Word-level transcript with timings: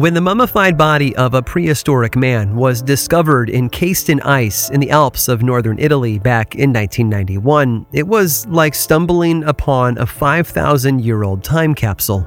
When 0.00 0.14
the 0.14 0.20
mummified 0.22 0.78
body 0.78 1.14
of 1.16 1.34
a 1.34 1.42
prehistoric 1.42 2.16
man 2.16 2.56
was 2.56 2.80
discovered 2.80 3.50
encased 3.50 4.08
in 4.08 4.18
ice 4.22 4.70
in 4.70 4.80
the 4.80 4.88
Alps 4.88 5.28
of 5.28 5.42
northern 5.42 5.78
Italy 5.78 6.18
back 6.18 6.54
in 6.54 6.72
1991, 6.72 7.84
it 7.92 8.08
was 8.08 8.46
like 8.46 8.74
stumbling 8.74 9.44
upon 9.44 9.98
a 9.98 10.06
5,000 10.06 11.04
year 11.04 11.22
old 11.22 11.44
time 11.44 11.74
capsule. 11.74 12.26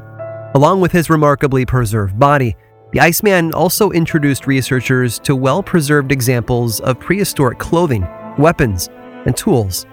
Along 0.53 0.81
with 0.81 0.91
his 0.91 1.09
remarkably 1.09 1.65
preserved 1.65 2.19
body, 2.19 2.55
the 2.91 2.99
Iceman 2.99 3.51
also 3.55 3.89
introduced 3.89 4.45
researchers 4.45 5.17
to 5.21 5.35
well 5.35 5.63
preserved 5.63 6.11
examples 6.11 6.79
of 6.81 6.99
prehistoric 6.99 7.57
clothing, 7.57 8.07
weapons, 8.37 8.87
and 9.25 9.35
tools. 9.35 9.87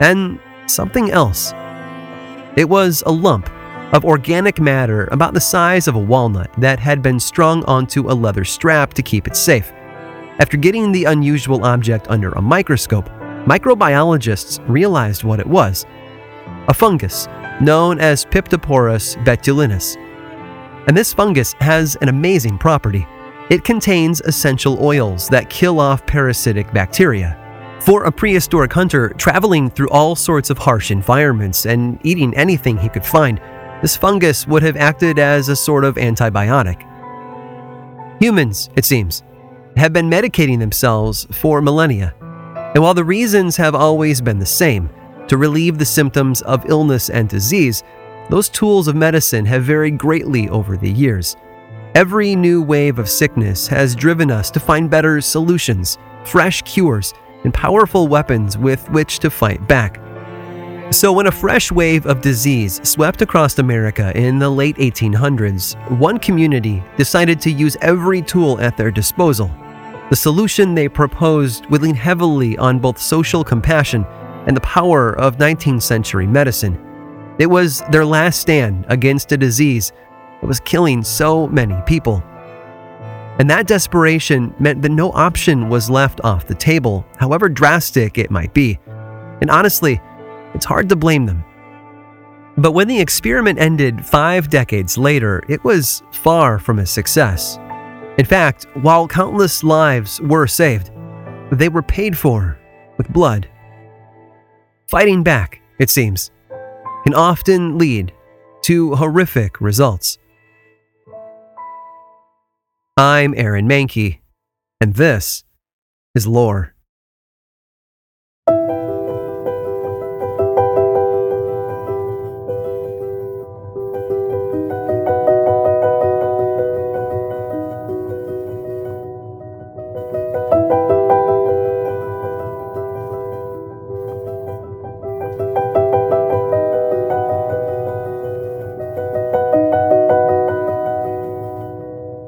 And 0.00 0.40
something 0.66 1.10
else. 1.10 1.52
It 2.56 2.70
was 2.70 3.02
a 3.04 3.12
lump 3.12 3.50
of 3.92 4.04
organic 4.04 4.60
matter 4.60 5.08
about 5.12 5.34
the 5.34 5.40
size 5.40 5.88
of 5.88 5.94
a 5.94 5.98
walnut 5.98 6.52
that 6.58 6.78
had 6.78 7.02
been 7.02 7.18
strung 7.18 7.64
onto 7.64 8.10
a 8.10 8.12
leather 8.12 8.44
strap 8.44 8.92
to 8.94 9.02
keep 9.02 9.26
it 9.26 9.36
safe. 9.36 9.72
After 10.40 10.56
getting 10.56 10.92
the 10.92 11.04
unusual 11.04 11.64
object 11.64 12.06
under 12.08 12.30
a 12.32 12.42
microscope, 12.42 13.08
microbiologists 13.46 14.60
realized 14.68 15.24
what 15.24 15.40
it 15.40 15.46
was 15.46 15.86
a 16.68 16.74
fungus 16.74 17.26
known 17.60 17.98
as 17.98 18.24
Piptoporus 18.26 19.16
betulinus. 19.24 19.96
And 20.86 20.96
this 20.96 21.12
fungus 21.12 21.54
has 21.54 21.96
an 21.96 22.08
amazing 22.08 22.58
property. 22.58 23.06
It 23.50 23.64
contains 23.64 24.20
essential 24.20 24.82
oils 24.84 25.28
that 25.28 25.50
kill 25.50 25.80
off 25.80 26.06
parasitic 26.06 26.72
bacteria. 26.72 27.36
For 27.80 28.04
a 28.04 28.12
prehistoric 28.12 28.72
hunter, 28.72 29.10
traveling 29.10 29.70
through 29.70 29.88
all 29.88 30.14
sorts 30.14 30.50
of 30.50 30.58
harsh 30.58 30.90
environments 30.90 31.64
and 31.64 31.98
eating 32.04 32.36
anything 32.36 32.76
he 32.76 32.88
could 32.88 33.04
find, 33.04 33.40
this 33.82 33.96
fungus 33.96 34.46
would 34.46 34.62
have 34.62 34.76
acted 34.76 35.18
as 35.18 35.48
a 35.48 35.56
sort 35.56 35.84
of 35.84 35.96
antibiotic. 35.96 36.84
Humans, 38.20 38.70
it 38.76 38.84
seems, 38.84 39.22
have 39.76 39.92
been 39.92 40.10
medicating 40.10 40.58
themselves 40.58 41.26
for 41.30 41.62
millennia. 41.62 42.14
And 42.74 42.82
while 42.82 42.94
the 42.94 43.04
reasons 43.04 43.56
have 43.56 43.74
always 43.74 44.20
been 44.20 44.38
the 44.38 44.46
same 44.46 44.90
to 45.28 45.36
relieve 45.36 45.78
the 45.78 45.84
symptoms 45.84 46.42
of 46.42 46.68
illness 46.68 47.10
and 47.10 47.28
disease, 47.28 47.82
those 48.28 48.48
tools 48.48 48.88
of 48.88 48.96
medicine 48.96 49.46
have 49.46 49.62
varied 49.62 49.98
greatly 49.98 50.48
over 50.48 50.76
the 50.76 50.90
years. 50.90 51.36
Every 51.94 52.36
new 52.36 52.62
wave 52.62 52.98
of 52.98 53.08
sickness 53.08 53.66
has 53.68 53.94
driven 53.94 54.30
us 54.30 54.50
to 54.50 54.60
find 54.60 54.90
better 54.90 55.20
solutions, 55.20 55.98
fresh 56.24 56.62
cures, 56.62 57.14
and 57.44 57.54
powerful 57.54 58.08
weapons 58.08 58.58
with 58.58 58.88
which 58.90 59.20
to 59.20 59.30
fight 59.30 59.66
back. 59.68 60.00
So, 60.90 61.12
when 61.12 61.26
a 61.26 61.30
fresh 61.30 61.70
wave 61.70 62.06
of 62.06 62.22
disease 62.22 62.80
swept 62.82 63.20
across 63.20 63.58
America 63.58 64.10
in 64.16 64.38
the 64.38 64.48
late 64.48 64.76
1800s, 64.76 65.76
one 65.98 66.18
community 66.18 66.82
decided 66.96 67.42
to 67.42 67.50
use 67.50 67.76
every 67.82 68.22
tool 68.22 68.58
at 68.58 68.78
their 68.78 68.90
disposal. 68.90 69.50
The 70.08 70.16
solution 70.16 70.74
they 70.74 70.88
proposed 70.88 71.66
would 71.66 71.82
lean 71.82 71.94
heavily 71.94 72.56
on 72.56 72.78
both 72.78 72.98
social 72.98 73.44
compassion 73.44 74.06
and 74.46 74.56
the 74.56 74.62
power 74.62 75.12
of 75.18 75.36
19th 75.36 75.82
century 75.82 76.26
medicine. 76.26 76.82
It 77.38 77.46
was 77.46 77.82
their 77.90 78.06
last 78.06 78.40
stand 78.40 78.86
against 78.88 79.30
a 79.32 79.36
disease 79.36 79.92
that 80.40 80.46
was 80.46 80.58
killing 80.58 81.04
so 81.04 81.48
many 81.48 81.76
people. 81.82 82.22
And 83.38 83.50
that 83.50 83.66
desperation 83.66 84.54
meant 84.58 84.80
that 84.80 84.88
no 84.88 85.12
option 85.12 85.68
was 85.68 85.90
left 85.90 86.22
off 86.24 86.46
the 86.46 86.54
table, 86.54 87.04
however 87.18 87.50
drastic 87.50 88.16
it 88.16 88.30
might 88.30 88.54
be. 88.54 88.78
And 89.42 89.50
honestly, 89.50 90.00
it's 90.58 90.66
hard 90.66 90.88
to 90.88 90.96
blame 90.96 91.24
them. 91.24 91.44
But 92.56 92.72
when 92.72 92.88
the 92.88 93.00
experiment 93.00 93.60
ended 93.60 94.04
five 94.04 94.50
decades 94.50 94.98
later, 94.98 95.40
it 95.48 95.62
was 95.62 96.02
far 96.10 96.58
from 96.58 96.80
a 96.80 96.86
success. 96.86 97.60
In 98.18 98.24
fact, 98.24 98.66
while 98.82 99.06
countless 99.06 99.62
lives 99.62 100.20
were 100.20 100.48
saved, 100.48 100.90
they 101.52 101.68
were 101.68 101.84
paid 101.84 102.18
for 102.18 102.58
with 102.96 103.08
blood. 103.12 103.48
Fighting 104.88 105.22
back, 105.22 105.62
it 105.78 105.90
seems, 105.90 106.32
can 107.04 107.14
often 107.14 107.78
lead 107.78 108.12
to 108.62 108.96
horrific 108.96 109.60
results. 109.60 110.18
I'm 112.96 113.32
Aaron 113.36 113.68
Mahnke, 113.68 114.18
and 114.80 114.94
this 114.94 115.44
is 116.16 116.26
Lore. 116.26 116.74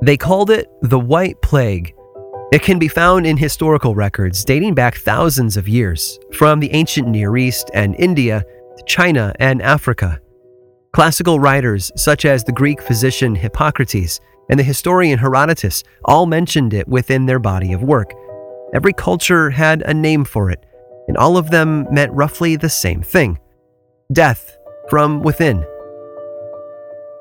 They 0.02 0.16
called 0.16 0.50
it 0.50 0.66
the 0.80 0.98
White 0.98 1.42
Plague. 1.42 1.94
It 2.52 2.62
can 2.62 2.78
be 2.78 2.88
found 2.88 3.26
in 3.26 3.36
historical 3.36 3.94
records 3.94 4.44
dating 4.44 4.74
back 4.74 4.96
thousands 4.96 5.58
of 5.58 5.68
years, 5.68 6.18
from 6.32 6.58
the 6.58 6.72
ancient 6.72 7.06
Near 7.06 7.36
East 7.36 7.70
and 7.74 7.94
India 7.98 8.42
to 8.78 8.84
China 8.86 9.34
and 9.38 9.60
Africa. 9.60 10.18
Classical 10.92 11.38
writers 11.38 11.92
such 11.96 12.24
as 12.24 12.42
the 12.42 12.52
Greek 12.52 12.80
physician 12.80 13.34
Hippocrates 13.34 14.20
and 14.48 14.58
the 14.58 14.64
historian 14.64 15.18
Herodotus 15.18 15.84
all 16.06 16.24
mentioned 16.24 16.72
it 16.72 16.88
within 16.88 17.26
their 17.26 17.38
body 17.38 17.74
of 17.74 17.82
work. 17.82 18.12
Every 18.72 18.94
culture 18.94 19.50
had 19.50 19.82
a 19.82 19.92
name 19.92 20.24
for 20.24 20.50
it, 20.50 20.64
and 21.08 21.16
all 21.18 21.36
of 21.36 21.50
them 21.50 21.86
meant 21.92 22.12
roughly 22.12 22.56
the 22.56 22.70
same 22.70 23.02
thing 23.02 23.38
death 24.12 24.56
from 24.88 25.22
within. 25.22 25.64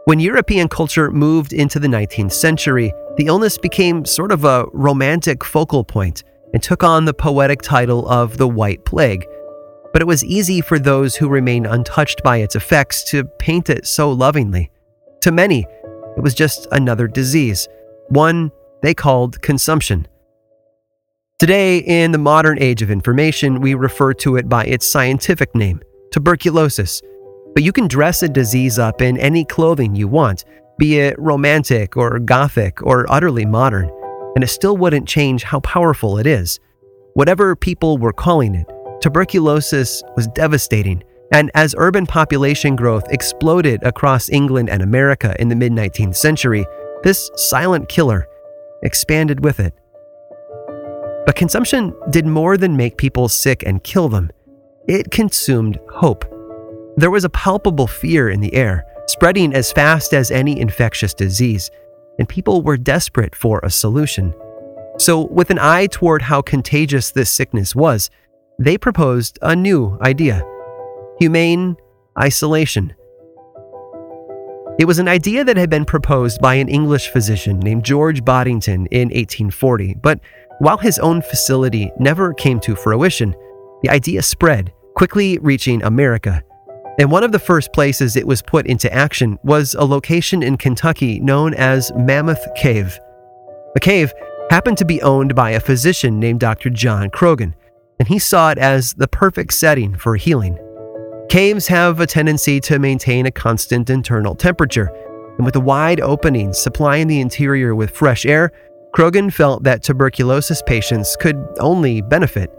When 0.09 0.19
European 0.19 0.67
culture 0.69 1.11
moved 1.11 1.53
into 1.53 1.77
the 1.77 1.87
19th 1.87 2.31
century, 2.31 2.91
the 3.17 3.27
illness 3.27 3.59
became 3.59 4.05
sort 4.05 4.31
of 4.31 4.43
a 4.43 4.65
romantic 4.73 5.43
focal 5.43 5.83
point 5.83 6.23
and 6.51 6.63
took 6.63 6.83
on 6.83 7.05
the 7.05 7.13
poetic 7.13 7.61
title 7.61 8.09
of 8.09 8.37
the 8.37 8.47
White 8.47 8.83
Plague. 8.85 9.23
But 9.93 10.01
it 10.01 10.07
was 10.07 10.23
easy 10.23 10.61
for 10.61 10.79
those 10.79 11.15
who 11.15 11.29
remained 11.29 11.67
untouched 11.67 12.23
by 12.23 12.37
its 12.37 12.55
effects 12.55 13.03
to 13.11 13.25
paint 13.37 13.69
it 13.69 13.85
so 13.85 14.11
lovingly. 14.11 14.71
To 15.21 15.31
many, 15.31 15.67
it 16.17 16.23
was 16.23 16.33
just 16.33 16.65
another 16.71 17.07
disease, 17.07 17.67
one 18.07 18.49
they 18.81 18.95
called 18.95 19.39
consumption. 19.43 20.07
Today, 21.37 21.83
in 21.85 22.13
the 22.13 22.17
modern 22.17 22.57
age 22.59 22.81
of 22.81 22.89
information, 22.89 23.61
we 23.61 23.75
refer 23.75 24.15
to 24.15 24.37
it 24.37 24.49
by 24.49 24.65
its 24.65 24.87
scientific 24.87 25.53
name 25.53 25.81
tuberculosis 26.11 27.03
but 27.59 27.65
you 27.65 27.73
can 27.73 27.89
dress 27.89 28.23
a 28.23 28.29
disease 28.29 28.79
up 28.79 29.01
in 29.01 29.17
any 29.17 29.43
clothing 29.43 29.93
you 29.93 30.07
want, 30.07 30.45
be 30.77 30.97
it 30.97 31.13
romantic 31.19 31.97
or 31.97 32.17
gothic 32.17 32.81
or 32.83 33.05
utterly 33.11 33.45
modern, 33.45 33.91
and 34.33 34.45
it 34.45 34.47
still 34.47 34.77
wouldn't 34.77 35.05
change 35.05 35.43
how 35.43 35.59
powerful 35.59 36.17
it 36.19 36.25
is. 36.25 36.57
Whatever 37.15 37.57
people 37.57 37.97
were 37.97 38.13
calling 38.13 38.55
it, 38.55 38.65
tuberculosis 39.01 40.01
was 40.15 40.27
devastating, 40.27 41.03
and 41.33 41.51
as 41.53 41.75
urban 41.77 42.05
population 42.05 42.77
growth 42.77 43.03
exploded 43.09 43.83
across 43.83 44.29
England 44.29 44.69
and 44.69 44.81
America 44.81 45.35
in 45.37 45.49
the 45.49 45.55
mid 45.57 45.73
19th 45.73 46.15
century, 46.15 46.65
this 47.03 47.29
silent 47.35 47.89
killer 47.89 48.25
expanded 48.83 49.43
with 49.43 49.59
it. 49.59 49.73
But 51.25 51.35
consumption 51.35 51.93
did 52.09 52.25
more 52.25 52.55
than 52.55 52.77
make 52.77 52.97
people 52.97 53.27
sick 53.27 53.63
and 53.65 53.83
kill 53.83 54.07
them, 54.07 54.31
it 54.87 55.11
consumed 55.11 55.77
hope. 55.89 56.38
There 56.99 57.11
was 57.11 57.23
a 57.23 57.29
palpable 57.29 57.87
fear 57.87 58.27
in 58.27 58.41
the 58.41 58.53
air, 58.53 58.85
spreading 59.07 59.53
as 59.53 59.71
fast 59.71 60.13
as 60.13 60.31
any 60.31 60.59
infectious 60.59 61.13
disease, 61.13 61.71
and 62.19 62.27
people 62.27 62.61
were 62.61 62.75
desperate 62.75 63.33
for 63.33 63.61
a 63.63 63.69
solution. 63.69 64.33
So, 64.97 65.21
with 65.27 65.49
an 65.49 65.59
eye 65.59 65.87
toward 65.87 66.21
how 66.21 66.41
contagious 66.41 67.11
this 67.11 67.29
sickness 67.29 67.73
was, 67.73 68.09
they 68.59 68.77
proposed 68.77 69.39
a 69.41 69.55
new 69.55 69.97
idea 70.01 70.45
humane 71.19 71.77
isolation. 72.21 72.93
It 74.77 74.85
was 74.85 74.99
an 74.99 75.07
idea 75.07 75.45
that 75.45 75.55
had 75.55 75.69
been 75.69 75.85
proposed 75.85 76.41
by 76.41 76.55
an 76.55 76.67
English 76.67 77.07
physician 77.07 77.61
named 77.61 77.85
George 77.85 78.25
Boddington 78.25 78.87
in 78.87 79.07
1840, 79.07 79.95
but 80.01 80.19
while 80.59 80.77
his 80.77 80.99
own 80.99 81.21
facility 81.21 81.93
never 81.97 82.33
came 82.33 82.59
to 82.59 82.75
fruition, 82.75 83.33
the 83.83 83.89
idea 83.89 84.21
spread, 84.21 84.73
quickly 84.95 85.37
reaching 85.37 85.81
America 85.83 86.43
and 86.99 87.09
one 87.09 87.23
of 87.23 87.31
the 87.31 87.39
first 87.39 87.71
places 87.71 88.17
it 88.17 88.27
was 88.27 88.41
put 88.41 88.67
into 88.67 88.93
action 88.93 89.39
was 89.41 89.73
a 89.73 89.85
location 89.85 90.43
in 90.43 90.57
Kentucky 90.57 91.21
known 91.21 91.53
as 91.53 91.93
Mammoth 91.95 92.45
Cave. 92.57 92.99
The 93.73 93.79
cave 93.79 94.11
happened 94.49 94.77
to 94.79 94.85
be 94.85 95.01
owned 95.01 95.33
by 95.33 95.51
a 95.51 95.61
physician 95.61 96.19
named 96.19 96.41
Dr. 96.41 96.69
John 96.69 97.09
Croghan, 97.09 97.53
and 97.99 98.07
he 98.09 98.19
saw 98.19 98.51
it 98.51 98.57
as 98.57 98.93
the 98.95 99.07
perfect 99.07 99.53
setting 99.53 99.95
for 99.95 100.17
healing. 100.17 100.57
Caves 101.29 101.67
have 101.67 102.01
a 102.01 102.07
tendency 102.07 102.59
to 102.61 102.79
maintain 102.79 103.25
a 103.25 103.31
constant 103.31 103.89
internal 103.89 104.35
temperature, 104.35 104.91
and 105.37 105.45
with 105.45 105.53
the 105.53 105.61
wide 105.61 106.01
openings 106.01 106.59
supplying 106.59 107.07
the 107.07 107.21
interior 107.21 107.75
with 107.75 107.91
fresh 107.91 108.25
air, 108.25 108.51
Croghan 108.93 109.31
felt 109.31 109.63
that 109.63 109.83
tuberculosis 109.83 110.61
patients 110.63 111.15
could 111.15 111.37
only 111.59 112.01
benefit. 112.01 112.51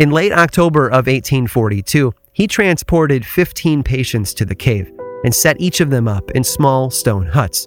In 0.00 0.10
late 0.10 0.32
October 0.32 0.88
of 0.88 1.06
1842, 1.06 2.12
he 2.40 2.46
transported 2.46 3.26
15 3.26 3.82
patients 3.82 4.32
to 4.32 4.46
the 4.46 4.54
cave 4.54 4.90
and 5.24 5.34
set 5.34 5.60
each 5.60 5.82
of 5.82 5.90
them 5.90 6.08
up 6.08 6.30
in 6.30 6.42
small 6.42 6.88
stone 6.88 7.26
huts. 7.26 7.66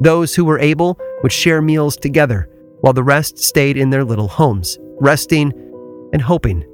Those 0.00 0.34
who 0.34 0.42
were 0.42 0.58
able 0.58 0.98
would 1.22 1.32
share 1.32 1.60
meals 1.60 1.98
together, 1.98 2.48
while 2.80 2.94
the 2.94 3.02
rest 3.02 3.36
stayed 3.36 3.76
in 3.76 3.90
their 3.90 4.04
little 4.04 4.28
homes, 4.28 4.78
resting 4.98 5.52
and 6.14 6.22
hoping. 6.22 6.64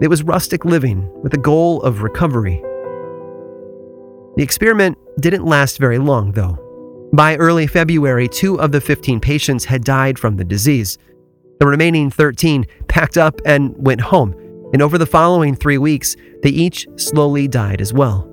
It 0.00 0.06
was 0.06 0.22
rustic 0.22 0.64
living 0.64 1.10
with 1.20 1.34
a 1.34 1.38
goal 1.38 1.82
of 1.82 2.02
recovery. 2.02 2.62
The 4.36 4.44
experiment 4.44 4.96
didn't 5.20 5.46
last 5.46 5.78
very 5.78 5.98
long, 5.98 6.30
though. 6.30 7.08
By 7.12 7.34
early 7.38 7.66
February, 7.66 8.28
two 8.28 8.60
of 8.60 8.70
the 8.70 8.80
15 8.80 9.18
patients 9.18 9.64
had 9.64 9.82
died 9.82 10.16
from 10.16 10.36
the 10.36 10.44
disease. 10.44 10.96
The 11.58 11.66
remaining 11.66 12.08
13 12.08 12.66
packed 12.86 13.18
up 13.18 13.40
and 13.44 13.74
went 13.76 14.00
home, 14.00 14.32
and 14.72 14.80
over 14.80 14.96
the 14.96 15.06
following 15.06 15.56
three 15.56 15.78
weeks, 15.78 16.14
they 16.42 16.50
each 16.50 16.86
slowly 16.96 17.48
died 17.48 17.80
as 17.80 17.92
well. 17.92 18.28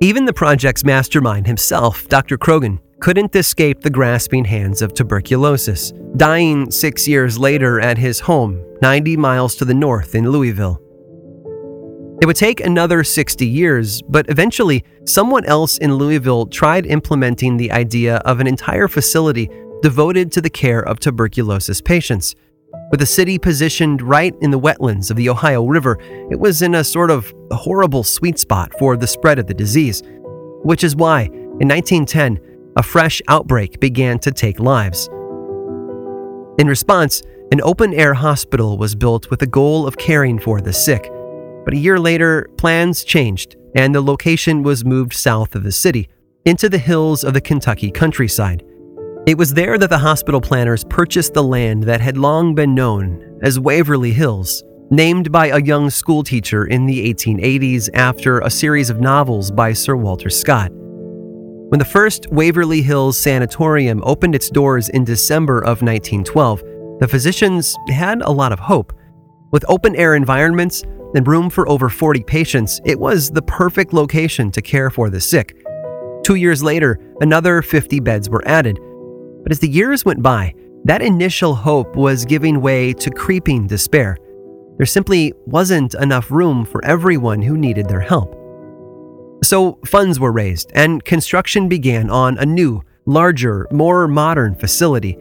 Even 0.00 0.24
the 0.24 0.32
project's 0.32 0.84
mastermind 0.84 1.46
himself, 1.46 2.08
Dr. 2.08 2.36
Croghan, 2.36 2.80
couldn't 3.00 3.36
escape 3.36 3.80
the 3.80 3.90
grasping 3.90 4.44
hands 4.44 4.82
of 4.82 4.94
tuberculosis, 4.94 5.92
dying 6.16 6.70
six 6.70 7.06
years 7.06 7.38
later 7.38 7.80
at 7.80 7.98
his 7.98 8.20
home, 8.20 8.64
90 8.82 9.16
miles 9.16 9.54
to 9.56 9.64
the 9.64 9.74
north 9.74 10.14
in 10.14 10.30
Louisville. 10.30 10.80
It 12.22 12.26
would 12.26 12.36
take 12.36 12.60
another 12.60 13.04
60 13.04 13.46
years, 13.46 14.00
but 14.02 14.30
eventually, 14.30 14.84
someone 15.04 15.44
else 15.44 15.78
in 15.78 15.96
Louisville 15.96 16.46
tried 16.46 16.86
implementing 16.86 17.56
the 17.56 17.72
idea 17.72 18.16
of 18.18 18.40
an 18.40 18.46
entire 18.46 18.88
facility 18.88 19.50
devoted 19.82 20.32
to 20.32 20.40
the 20.40 20.48
care 20.48 20.80
of 20.80 21.00
tuberculosis 21.00 21.80
patients. 21.80 22.34
With 22.94 23.00
the 23.00 23.06
city 23.06 23.40
positioned 23.40 24.02
right 24.02 24.36
in 24.40 24.52
the 24.52 24.60
wetlands 24.60 25.10
of 25.10 25.16
the 25.16 25.28
Ohio 25.28 25.66
River, 25.66 25.98
it 26.30 26.38
was 26.38 26.62
in 26.62 26.76
a 26.76 26.84
sort 26.84 27.10
of 27.10 27.34
horrible 27.50 28.04
sweet 28.04 28.38
spot 28.38 28.70
for 28.78 28.96
the 28.96 29.08
spread 29.08 29.40
of 29.40 29.48
the 29.48 29.52
disease. 29.52 30.00
Which 30.62 30.84
is 30.84 30.94
why, 30.94 31.22
in 31.22 31.66
1910, 31.66 32.38
a 32.76 32.84
fresh 32.84 33.20
outbreak 33.26 33.80
began 33.80 34.20
to 34.20 34.30
take 34.30 34.60
lives. 34.60 35.08
In 36.60 36.68
response, 36.68 37.20
an 37.50 37.60
open 37.64 37.92
air 37.94 38.14
hospital 38.14 38.78
was 38.78 38.94
built 38.94 39.28
with 39.28 39.40
the 39.40 39.48
goal 39.48 39.88
of 39.88 39.96
caring 39.96 40.38
for 40.38 40.60
the 40.60 40.72
sick. 40.72 41.10
But 41.64 41.74
a 41.74 41.78
year 41.78 41.98
later, 41.98 42.48
plans 42.58 43.02
changed, 43.02 43.56
and 43.74 43.92
the 43.92 44.02
location 44.02 44.62
was 44.62 44.84
moved 44.84 45.14
south 45.14 45.56
of 45.56 45.64
the 45.64 45.72
city, 45.72 46.08
into 46.44 46.68
the 46.68 46.78
hills 46.78 47.24
of 47.24 47.34
the 47.34 47.40
Kentucky 47.40 47.90
countryside. 47.90 48.62
It 49.26 49.38
was 49.38 49.54
there 49.54 49.78
that 49.78 49.88
the 49.88 49.96
hospital 49.96 50.38
planners 50.38 50.84
purchased 50.84 51.32
the 51.32 51.42
land 51.42 51.84
that 51.84 52.02
had 52.02 52.18
long 52.18 52.54
been 52.54 52.74
known 52.74 53.38
as 53.40 53.58
Waverly 53.58 54.12
Hills, 54.12 54.62
named 54.90 55.32
by 55.32 55.46
a 55.46 55.62
young 55.62 55.88
schoolteacher 55.88 56.66
in 56.66 56.84
the 56.84 57.10
1880s 57.10 57.88
after 57.94 58.40
a 58.40 58.50
series 58.50 58.90
of 58.90 59.00
novels 59.00 59.50
by 59.50 59.72
Sir 59.72 59.96
Walter 59.96 60.28
Scott. 60.28 60.70
When 60.72 61.78
the 61.78 61.86
first 61.86 62.26
Waverly 62.32 62.82
Hills 62.82 63.16
Sanatorium 63.16 64.02
opened 64.04 64.34
its 64.34 64.50
doors 64.50 64.90
in 64.90 65.04
December 65.04 65.60
of 65.60 65.80
1912, 65.80 66.62
the 67.00 67.08
physicians 67.08 67.74
had 67.88 68.20
a 68.20 68.30
lot 68.30 68.52
of 68.52 68.58
hope. 68.58 68.92
With 69.52 69.64
open 69.70 69.96
air 69.96 70.16
environments 70.16 70.82
and 71.14 71.26
room 71.26 71.48
for 71.48 71.66
over 71.66 71.88
40 71.88 72.22
patients, 72.24 72.78
it 72.84 73.00
was 73.00 73.30
the 73.30 73.40
perfect 73.40 73.94
location 73.94 74.50
to 74.50 74.60
care 74.60 74.90
for 74.90 75.08
the 75.08 75.20
sick. 75.20 75.56
Two 76.24 76.34
years 76.34 76.62
later, 76.62 77.00
another 77.22 77.62
50 77.62 78.00
beds 78.00 78.28
were 78.28 78.46
added, 78.46 78.78
but 79.44 79.52
as 79.52 79.60
the 79.60 79.68
years 79.68 80.04
went 80.04 80.22
by, 80.22 80.52
that 80.84 81.02
initial 81.02 81.54
hope 81.54 81.94
was 81.94 82.24
giving 82.24 82.60
way 82.60 82.92
to 82.94 83.10
creeping 83.10 83.68
despair. 83.68 84.18
There 84.76 84.86
simply 84.86 85.32
wasn't 85.46 85.94
enough 85.94 86.32
room 86.32 86.64
for 86.64 86.84
everyone 86.84 87.40
who 87.40 87.56
needed 87.56 87.88
their 87.88 88.00
help. 88.00 88.34
So 89.44 89.78
funds 89.86 90.18
were 90.18 90.32
raised, 90.32 90.72
and 90.74 91.04
construction 91.04 91.68
began 91.68 92.10
on 92.10 92.38
a 92.38 92.46
new, 92.46 92.82
larger, 93.06 93.68
more 93.70 94.08
modern 94.08 94.56
facility. 94.56 95.16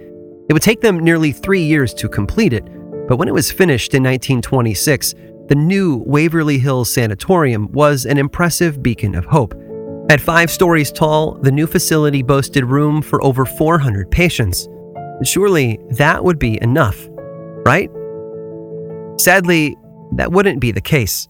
It 0.50 0.54
would 0.54 0.62
take 0.62 0.81
them 0.81 1.00
nearly 1.00 1.31
three 1.31 1.64
years 1.64 1.94
to 1.96 2.10
complete 2.10 2.54
it, 2.54 2.66
but 3.08 3.18
when 3.18 3.28
it 3.28 3.34
was 3.34 3.52
finished 3.52 3.94
in 3.94 4.04
1926, 4.04 5.14
the 5.50 5.56
new 5.56 6.04
Waverly 6.06 6.58
Hills 6.58 6.90
Sanatorium 6.90 7.72
was 7.74 8.06
an 8.06 8.18
impressive 8.18 8.81
beacon 8.81 9.14
of 9.14 9.25
hope. 9.25 9.54
At 10.09 10.19
five 10.19 10.51
stories 10.51 10.91
tall, 10.91 11.35
the 11.41 11.51
new 11.51 11.65
facility 11.65 12.21
boasted 12.21 12.65
room 12.65 13.01
for 13.01 13.23
over 13.23 13.45
400 13.45 14.11
patients. 14.11 14.67
Surely 15.23 15.79
that 15.91 16.23
would 16.23 16.38
be 16.38 16.61
enough, 16.61 17.07
right? 17.65 17.89
Sadly, 19.17 19.77
that 20.15 20.31
wouldn't 20.31 20.59
be 20.59 20.71
the 20.71 20.81
case. 20.81 21.29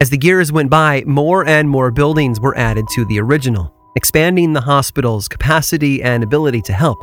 As 0.00 0.08
the 0.08 0.18
years 0.22 0.50
went 0.50 0.70
by, 0.70 1.04
more 1.06 1.46
and 1.46 1.68
more 1.68 1.90
buildings 1.90 2.40
were 2.40 2.56
added 2.56 2.86
to 2.92 3.04
the 3.04 3.20
original, 3.20 3.74
expanding 3.94 4.54
the 4.54 4.62
hospital's 4.62 5.28
capacity 5.28 6.02
and 6.02 6.24
ability 6.24 6.62
to 6.62 6.72
help. 6.72 6.98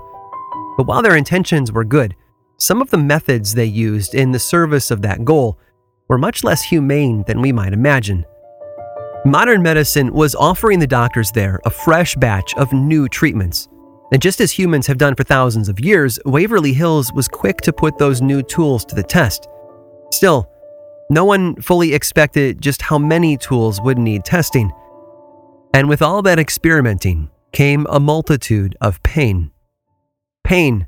But 0.76 0.88
while 0.88 1.04
their 1.04 1.16
intentions 1.16 1.72
were 1.72 1.84
good, 1.84 2.16
some 2.58 2.82
of 2.82 2.90
the 2.90 2.98
methods 2.98 3.54
they 3.54 3.66
used 3.66 4.16
in 4.16 4.32
the 4.32 4.40
service 4.40 4.90
of 4.90 5.04
that 5.04 5.24
goal 5.24 5.60
were 6.08 6.18
much 6.18 6.44
less 6.44 6.64
humane 6.64 7.24
than 7.28 7.42
we 7.42 7.52
might 7.52 7.74
imagine. 7.74 8.26
Modern 9.28 9.64
medicine 9.64 10.14
was 10.14 10.36
offering 10.36 10.78
the 10.78 10.86
doctors 10.86 11.32
there 11.32 11.60
a 11.66 11.70
fresh 11.72 12.16
batch 12.16 12.54
of 12.58 12.72
new 12.72 13.10
treatments. 13.10 13.68
And 14.12 14.22
just 14.22 14.40
as 14.40 14.52
humans 14.52 14.86
have 14.86 15.00
done 15.00 15.16
for 15.16 15.24
thousands 15.24 15.68
of 15.68 15.80
years, 15.80 16.20
Waverly 16.26 16.74
Hills 16.74 17.12
was 17.12 17.28
quick 17.28 17.58
to 17.62 17.74
put 17.74 17.98
those 17.98 18.22
new 18.22 18.44
tools 18.44 18.86
to 18.86 18.94
the 18.94 19.02
test. 19.02 19.48
Still, 20.12 20.48
no 21.10 21.26
one 21.26 21.56
fully 21.56 21.96
expected 21.96 22.62
just 22.62 22.84
how 22.84 23.00
many 23.00 23.36
tools 23.36 23.82
would 23.82 23.98
need 23.98 24.26
testing. 24.26 24.72
And 25.74 25.90
with 25.90 26.04
all 26.04 26.22
that 26.22 26.38
experimenting 26.38 27.32
came 27.52 27.88
a 27.90 28.00
multitude 28.00 28.78
of 28.80 29.02
pain. 29.02 29.50
Pain 30.44 30.88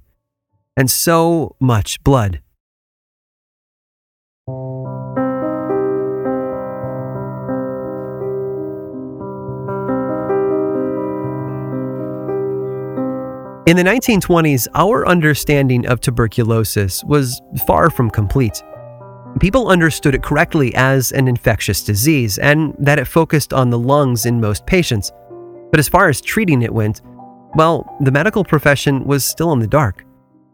and 0.76 0.92
so 0.92 1.56
much 1.60 2.04
blood. 2.04 2.42
In 13.68 13.76
the 13.76 13.84
1920s, 13.84 14.70
our 14.76 15.06
understanding 15.06 15.86
of 15.88 16.00
tuberculosis 16.00 17.04
was 17.04 17.42
far 17.66 17.90
from 17.90 18.10
complete. 18.10 18.64
People 19.42 19.68
understood 19.68 20.16
it 20.16 20.24
correctly 20.24 20.74
as 20.76 21.12
an 21.12 21.28
infectious 21.28 21.84
disease 21.84 22.38
and 22.38 22.74
that 22.80 22.98
it 22.98 23.04
focused 23.04 23.52
on 23.52 23.70
the 23.70 23.78
lungs 23.78 24.26
in 24.26 24.40
most 24.40 24.66
patients. 24.66 25.12
But 25.70 25.82
as 25.82 25.90
far 25.90 26.08
as 26.08 26.22
treating 26.22 26.62
it 26.62 26.74
went, 26.74 27.02
well, 27.56 27.86
the 28.00 28.10
medical 28.10 28.46
profession 28.46 29.04
was 29.04 29.26
still 29.26 29.52
in 29.52 29.60
the 29.60 29.68
dark. 29.68 30.06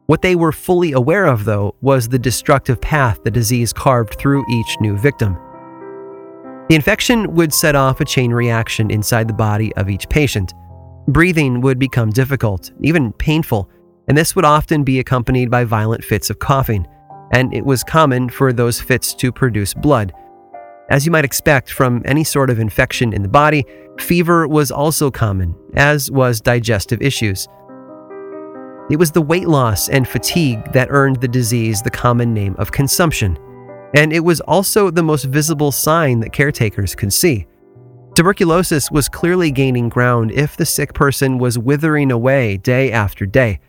What 0.07 0.23
they 0.23 0.35
were 0.35 0.51
fully 0.51 0.93
aware 0.93 1.27
of, 1.27 1.45
though, 1.45 1.75
was 1.81 2.09
the 2.09 2.17
destructive 2.17 2.81
path 2.81 3.23
the 3.23 3.29
disease 3.29 3.71
carved 3.71 4.15
through 4.15 4.43
each 4.49 4.77
new 4.81 4.97
victim. 4.97 5.37
The 6.67 6.75
infection 6.75 7.31
would 7.35 7.53
set 7.53 7.75
off 7.75 8.01
a 8.01 8.05
chain 8.05 8.31
reaction 8.31 8.89
inside 8.89 9.27
the 9.27 9.35
body 9.35 9.71
of 9.75 9.87
each 9.87 10.09
patient. 10.09 10.55
Breathing 11.07 11.59
would 11.61 11.79
become 11.79 12.11
difficult, 12.11 12.71
even 12.81 13.11
painful, 13.13 13.69
and 14.07 14.17
this 14.17 14.35
would 14.35 14.45
often 14.45 14.83
be 14.83 14.99
accompanied 14.99 15.51
by 15.51 15.65
violent 15.65 16.03
fits 16.03 16.29
of 16.29 16.39
coughing, 16.39 16.87
and 17.33 17.53
it 17.53 17.65
was 17.65 17.83
common 17.83 18.29
for 18.29 18.53
those 18.53 18.79
fits 18.79 19.13
to 19.15 19.31
produce 19.31 19.73
blood. 19.73 20.13
As 20.89 21.05
you 21.05 21.11
might 21.11 21.25
expect 21.25 21.71
from 21.71 22.01
any 22.05 22.23
sort 22.23 22.49
of 22.49 22.59
infection 22.59 23.11
in 23.11 23.21
the 23.21 23.27
body, 23.27 23.65
fever 23.99 24.47
was 24.47 24.71
also 24.71 25.11
common, 25.11 25.55
as 25.75 26.09
was 26.09 26.39
digestive 26.39 27.01
issues. 27.01 27.47
It 28.89 28.97
was 28.97 29.11
the 29.11 29.21
weight 29.21 29.47
loss 29.47 29.89
and 29.89 30.07
fatigue 30.07 30.71
that 30.73 30.89
earned 30.89 31.21
the 31.21 31.27
disease 31.27 31.81
the 31.81 31.89
common 31.89 32.33
name 32.33 32.55
of 32.57 32.71
consumption, 32.71 33.37
and 33.93 34.13
it 34.13 34.21
was 34.21 34.39
also 34.41 34.89
the 34.89 35.03
most 35.03 35.25
visible 35.25 35.71
sign 35.71 36.21
that 36.21 36.33
caretakers 36.33 36.95
could 36.95 37.11
see. 37.11 37.45
Tuberculosis 38.15 38.91
was 38.91 39.09
clearly 39.09 39.49
gaining 39.49 39.89
ground 39.89 40.31
if 40.31 40.55
the 40.55 40.67
sick 40.67 40.93
person 40.93 41.39
was 41.39 41.57
withering 41.57 42.11
away 42.11 42.57
day 42.57 42.91
after 42.91 43.25
day. 43.25 43.59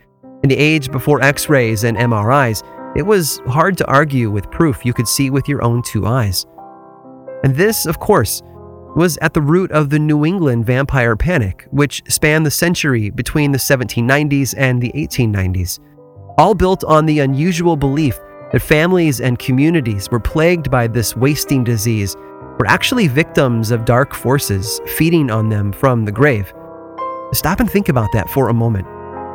In 0.43 0.51
the 0.51 0.57
age 0.57 0.93
before 0.93 1.23
x 1.23 1.49
rays 1.49 1.83
and 1.85 1.97
MRIs, 1.97 2.63
it 2.95 3.03
was 3.03 3.41
hard 3.47 3.79
to 3.79 3.87
argue 3.87 4.31
with 4.31 4.51
proof 4.51 4.85
you 4.85 4.93
could 4.93 5.09
see 5.09 5.31
with 5.31 5.49
your 5.49 5.63
own 5.63 5.83
two 5.83 6.07
eyes. 6.07 6.45
And 7.43 7.55
this, 7.55 7.87
of 7.87 8.01
course, 8.01 8.43
was 8.95 9.17
at 9.23 9.33
the 9.33 9.41
root 9.41 9.73
of 9.73 9.89
the 9.89 9.99
New 9.99 10.27
England 10.27 10.67
vampire 10.67 11.17
panic, 11.17 11.67
which 11.71 12.03
spanned 12.09 12.45
the 12.45 12.51
century 12.51 13.09
between 13.09 13.51
the 13.51 13.59
1790s 13.59 14.55
and 14.59 14.81
the 14.81 14.93
1890s, 14.95 15.81
all 16.37 16.55
built 16.55 16.85
on 16.85 17.07
the 17.07 17.21
unusual 17.21 17.77
belief 17.77 18.21
that 18.53 18.61
families 18.61 19.23
and 19.23 19.39
communities 19.39 20.11
were 20.11 20.21
plagued 20.21 20.71
by 20.71 20.87
this 20.87 21.17
wasting 21.17 21.65
disease 21.65 22.15
were 22.59 22.67
actually 22.67 23.09
victims 23.09 23.71
of 23.71 23.85
dark 23.85 24.15
forces 24.15 24.81
feeding 24.87 25.31
on 25.31 25.49
them 25.49 25.73
from 25.73 26.05
the 26.05 26.13
grave. 26.13 26.53
Stop 27.33 27.61
and 27.61 27.71
think 27.71 27.89
about 27.89 28.11
that 28.13 28.31
for 28.31 28.49
a 28.49 28.55
moment. 28.55 28.87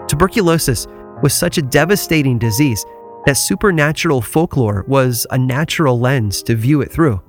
Tuberculosis 0.07 0.87
was 1.21 1.33
such 1.33 1.57
a 1.57 1.61
devastating 1.61 2.39
disease 2.39 2.85
that 3.25 3.33
supernatural 3.33 4.21
folklore 4.21 4.85
was 4.87 5.27
a 5.31 5.37
natural 5.37 5.99
lens 5.99 6.41
to 6.43 6.55
view 6.55 6.81
it 6.81 6.91
through. 6.91 7.21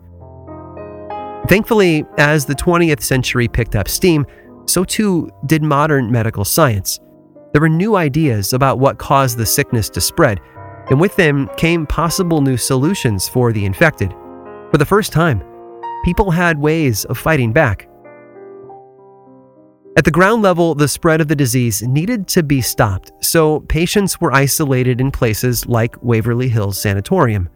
Thankfully, 1.48 2.04
as 2.18 2.44
the 2.44 2.54
20th 2.54 3.02
century 3.02 3.48
picked 3.48 3.74
up 3.74 3.88
steam, 3.88 4.24
so 4.66 4.84
too 4.84 5.30
did 5.46 5.62
modern 5.62 6.10
medical 6.10 6.44
science. 6.44 7.00
There 7.52 7.60
were 7.60 7.68
new 7.68 7.96
ideas 7.96 8.52
about 8.52 8.78
what 8.78 8.98
caused 8.98 9.36
the 9.36 9.46
sickness 9.46 9.90
to 9.90 10.00
spread, 10.00 10.40
and 10.90 11.00
with 11.00 11.16
them 11.16 11.48
came 11.56 11.86
possible 11.86 12.40
new 12.40 12.56
solutions 12.56 13.28
for 13.28 13.52
the 13.52 13.64
infected. 13.64 14.14
For 14.70 14.78
the 14.78 14.86
first 14.86 15.12
time, 15.12 15.42
people 16.04 16.30
had 16.30 16.58
ways 16.58 17.04
of 17.04 17.18
fighting 17.18 17.52
back. 17.52 17.88
At 19.96 20.04
the 20.04 20.10
ground 20.10 20.42
level, 20.42 20.74
the 20.74 20.88
spread 20.88 21.20
of 21.20 21.28
the 21.28 21.36
disease 21.36 21.82
needed 21.82 22.28
to 22.28 22.42
be 22.42 22.60
stopped, 22.60 23.12
so 23.20 23.60
patients 23.60 24.20
were 24.20 24.32
isolated 24.32 25.00
in 25.00 25.10
places 25.10 25.66
like 25.66 26.02
Waverly 26.02 26.48
Hills 26.48 26.80
Sanatorium. 26.80 27.48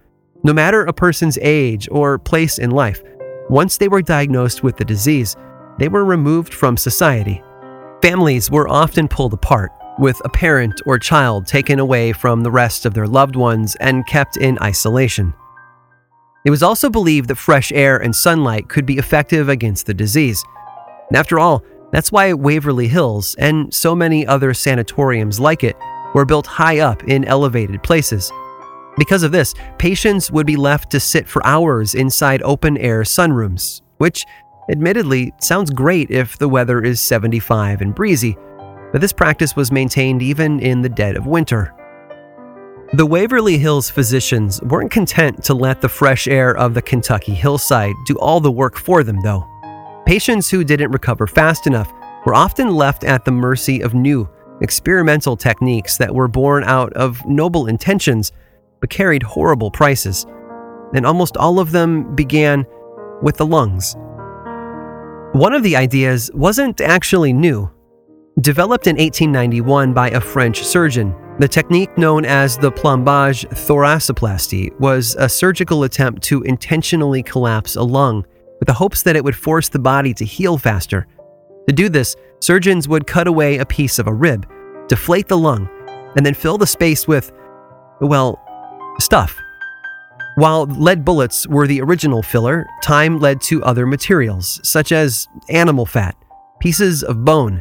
No 0.42 0.52
matter 0.52 0.84
a 0.84 0.92
person's 0.92 1.38
age 1.40 1.88
or 1.90 2.18
place 2.18 2.58
in 2.58 2.70
life, 2.70 3.02
once 3.48 3.76
they 3.76 3.88
were 3.88 4.02
diagnosed 4.02 4.62
with 4.62 4.76
the 4.76 4.84
disease, 4.84 5.36
they 5.78 5.88
were 5.88 6.04
removed 6.04 6.52
from 6.52 6.76
society. 6.76 7.42
Families 8.02 8.50
were 8.50 8.68
often 8.68 9.08
pulled 9.08 9.32
apart, 9.32 9.70
with 9.98 10.20
a 10.24 10.28
parent 10.28 10.82
or 10.86 10.98
child 10.98 11.46
taken 11.46 11.78
away 11.78 12.12
from 12.12 12.42
the 12.42 12.50
rest 12.50 12.84
of 12.84 12.94
their 12.94 13.06
loved 13.06 13.36
ones 13.36 13.76
and 13.76 14.06
kept 14.06 14.36
in 14.36 14.58
isolation. 14.60 15.32
It 16.44 16.50
was 16.50 16.62
also 16.62 16.90
believed 16.90 17.28
that 17.28 17.36
fresh 17.36 17.72
air 17.72 17.96
and 17.96 18.14
sunlight 18.14 18.68
could 18.68 18.84
be 18.84 18.98
effective 18.98 19.48
against 19.48 19.86
the 19.86 19.94
disease. 19.94 20.44
And 21.08 21.16
after 21.16 21.38
all, 21.38 21.62
that's 21.90 22.12
why 22.12 22.34
Waverly 22.34 22.88
Hills 22.88 23.34
and 23.36 23.72
so 23.72 23.94
many 23.94 24.26
other 24.26 24.52
sanatoriums 24.52 25.40
like 25.40 25.64
it 25.64 25.76
were 26.14 26.26
built 26.26 26.46
high 26.46 26.80
up 26.80 27.02
in 27.04 27.24
elevated 27.24 27.82
places. 27.82 28.30
Because 28.98 29.22
of 29.22 29.32
this, 29.32 29.54
patients 29.78 30.30
would 30.30 30.46
be 30.46 30.56
left 30.56 30.90
to 30.90 31.00
sit 31.00 31.26
for 31.26 31.44
hours 31.46 31.94
inside 31.94 32.42
open 32.42 32.76
air 32.76 33.02
sunrooms, 33.02 33.80
which 33.96 34.24
admittedly 34.70 35.32
sounds 35.40 35.70
great 35.70 36.10
if 36.10 36.36
the 36.38 36.48
weather 36.48 36.82
is 36.82 37.00
75 37.00 37.80
and 37.80 37.94
breezy, 37.94 38.36
but 38.92 39.00
this 39.00 39.12
practice 39.12 39.56
was 39.56 39.72
maintained 39.72 40.20
even 40.20 40.60
in 40.60 40.82
the 40.82 40.88
dead 40.88 41.16
of 41.16 41.26
winter. 41.26 41.74
The 42.94 43.04
Waverly 43.04 43.58
Hills 43.58 43.90
physicians 43.90 44.62
weren't 44.62 44.92
content 44.92 45.42
to 45.46 45.54
let 45.54 45.80
the 45.80 45.88
fresh 45.88 46.28
air 46.28 46.56
of 46.56 46.74
the 46.74 46.82
Kentucky 46.82 47.34
hillside 47.34 47.96
do 48.06 48.14
all 48.20 48.38
the 48.38 48.52
work 48.52 48.78
for 48.78 49.02
them, 49.02 49.20
though. 49.20 49.44
Patients 50.06 50.48
who 50.48 50.62
didn't 50.62 50.92
recover 50.92 51.26
fast 51.26 51.66
enough 51.66 51.92
were 52.24 52.36
often 52.36 52.70
left 52.70 53.02
at 53.02 53.24
the 53.24 53.32
mercy 53.32 53.80
of 53.80 53.94
new, 53.94 54.28
experimental 54.60 55.36
techniques 55.36 55.96
that 55.96 56.14
were 56.14 56.28
born 56.28 56.62
out 56.62 56.92
of 56.92 57.20
noble 57.26 57.66
intentions 57.66 58.30
but 58.80 58.90
carried 58.90 59.24
horrible 59.24 59.72
prices. 59.72 60.24
And 60.94 61.04
almost 61.04 61.36
all 61.36 61.58
of 61.58 61.72
them 61.72 62.14
began 62.14 62.64
with 63.22 63.38
the 63.38 63.46
lungs. 63.46 63.96
One 65.32 65.52
of 65.52 65.64
the 65.64 65.74
ideas 65.74 66.30
wasn't 66.32 66.80
actually 66.80 67.32
new. 67.32 67.68
Developed 68.40 68.86
in 68.86 68.94
1891 68.98 69.92
by 69.92 70.10
a 70.10 70.20
French 70.20 70.62
surgeon, 70.62 71.12
the 71.38 71.48
technique 71.48 71.98
known 71.98 72.24
as 72.24 72.56
the 72.56 72.70
plombage 72.70 73.44
thoracoplasty 73.48 74.78
was 74.78 75.16
a 75.18 75.28
surgical 75.28 75.82
attempt 75.82 76.22
to 76.22 76.42
intentionally 76.42 77.24
collapse 77.24 77.74
a 77.74 77.82
lung 77.82 78.24
with 78.60 78.68
the 78.68 78.72
hopes 78.72 79.02
that 79.02 79.16
it 79.16 79.24
would 79.24 79.34
force 79.34 79.68
the 79.68 79.78
body 79.78 80.14
to 80.14 80.24
heal 80.24 80.56
faster. 80.56 81.08
To 81.68 81.74
do 81.74 81.88
this, 81.88 82.14
surgeons 82.40 82.88
would 82.88 83.08
cut 83.08 83.26
away 83.26 83.58
a 83.58 83.66
piece 83.66 83.98
of 83.98 84.06
a 84.06 84.14
rib, 84.14 84.48
deflate 84.86 85.26
the 85.26 85.36
lung, 85.36 85.68
and 86.16 86.24
then 86.24 86.34
fill 86.34 86.56
the 86.56 86.68
space 86.68 87.08
with, 87.08 87.32
well, 88.00 88.40
stuff. 89.00 89.36
While 90.36 90.66
lead 90.66 91.04
bullets 91.04 91.48
were 91.48 91.66
the 91.66 91.80
original 91.80 92.22
filler, 92.22 92.64
time 92.80 93.18
led 93.18 93.40
to 93.42 93.62
other 93.64 93.86
materials, 93.86 94.60
such 94.62 94.92
as 94.92 95.26
animal 95.48 95.86
fat, 95.86 96.16
pieces 96.60 97.02
of 97.02 97.24
bone, 97.24 97.60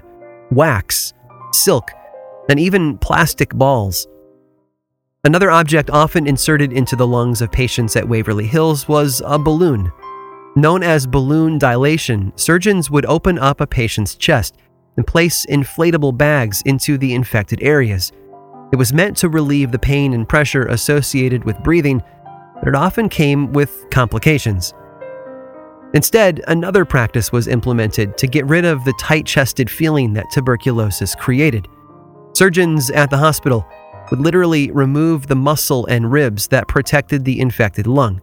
wax, 0.52 1.14
silk, 1.54 1.90
and 2.50 2.60
even 2.60 2.98
plastic 2.98 3.50
balls. 3.54 4.08
Another 5.24 5.52
object 5.52 5.90
often 5.90 6.28
inserted 6.28 6.74
into 6.74 6.96
the 6.96 7.08
lungs 7.08 7.42
of 7.42 7.52
patients 7.52 7.96
at 7.96 8.08
Waverly 8.08 8.46
Hills 8.46 8.88
was 8.88 9.22
a 9.26 9.40
balloon. 9.40 9.92
Known 10.56 10.84
as 10.84 11.08
balloon 11.08 11.58
dilation, 11.58 12.34
surgeons 12.36 12.92
would 12.92 13.06
open 13.06 13.40
up 13.40 13.62
a 13.62 13.68
patient's 13.68 14.16
chest 14.16 14.58
and 14.98 15.08
place 15.08 15.46
inflatable 15.46 16.18
bags 16.18 16.62
into 16.66 16.98
the 16.98 17.14
infected 17.14 17.64
areas. 17.64 18.12
It 18.72 18.76
was 18.76 18.94
meant 18.94 19.18
to 19.18 19.30
relieve 19.30 19.72
the 19.72 19.80
pain 19.80 20.14
and 20.14 20.28
pressure 20.28 20.66
associated 20.66 21.46
with 21.46 21.64
breathing, 21.64 22.04
but 22.60 22.68
it 22.68 22.76
often 22.76 23.08
came 23.08 23.54
with 23.54 23.86
complications. 23.92 24.74
Instead, 25.94 26.44
another 26.48 26.86
practice 26.86 27.32
was 27.32 27.48
implemented 27.48 28.18
to 28.18 28.28
get 28.28 28.46
rid 28.48 28.66
of 28.66 28.84
the 28.84 28.94
tight 29.00 29.26
chested 29.26 29.70
feeling 29.70 30.14
that 30.14 30.30
tuberculosis 30.32 31.16
created. 31.16 31.68
Surgeons 32.34 32.90
at 32.90 33.10
the 33.10 33.18
hospital 33.18 33.66
would 34.10 34.20
literally 34.20 34.72
remove 34.72 35.28
the 35.28 35.36
muscle 35.36 35.86
and 35.86 36.12
ribs 36.12 36.48
that 36.48 36.68
protected 36.68 37.24
the 37.24 37.40
infected 37.40 37.88
lung. 37.88 38.22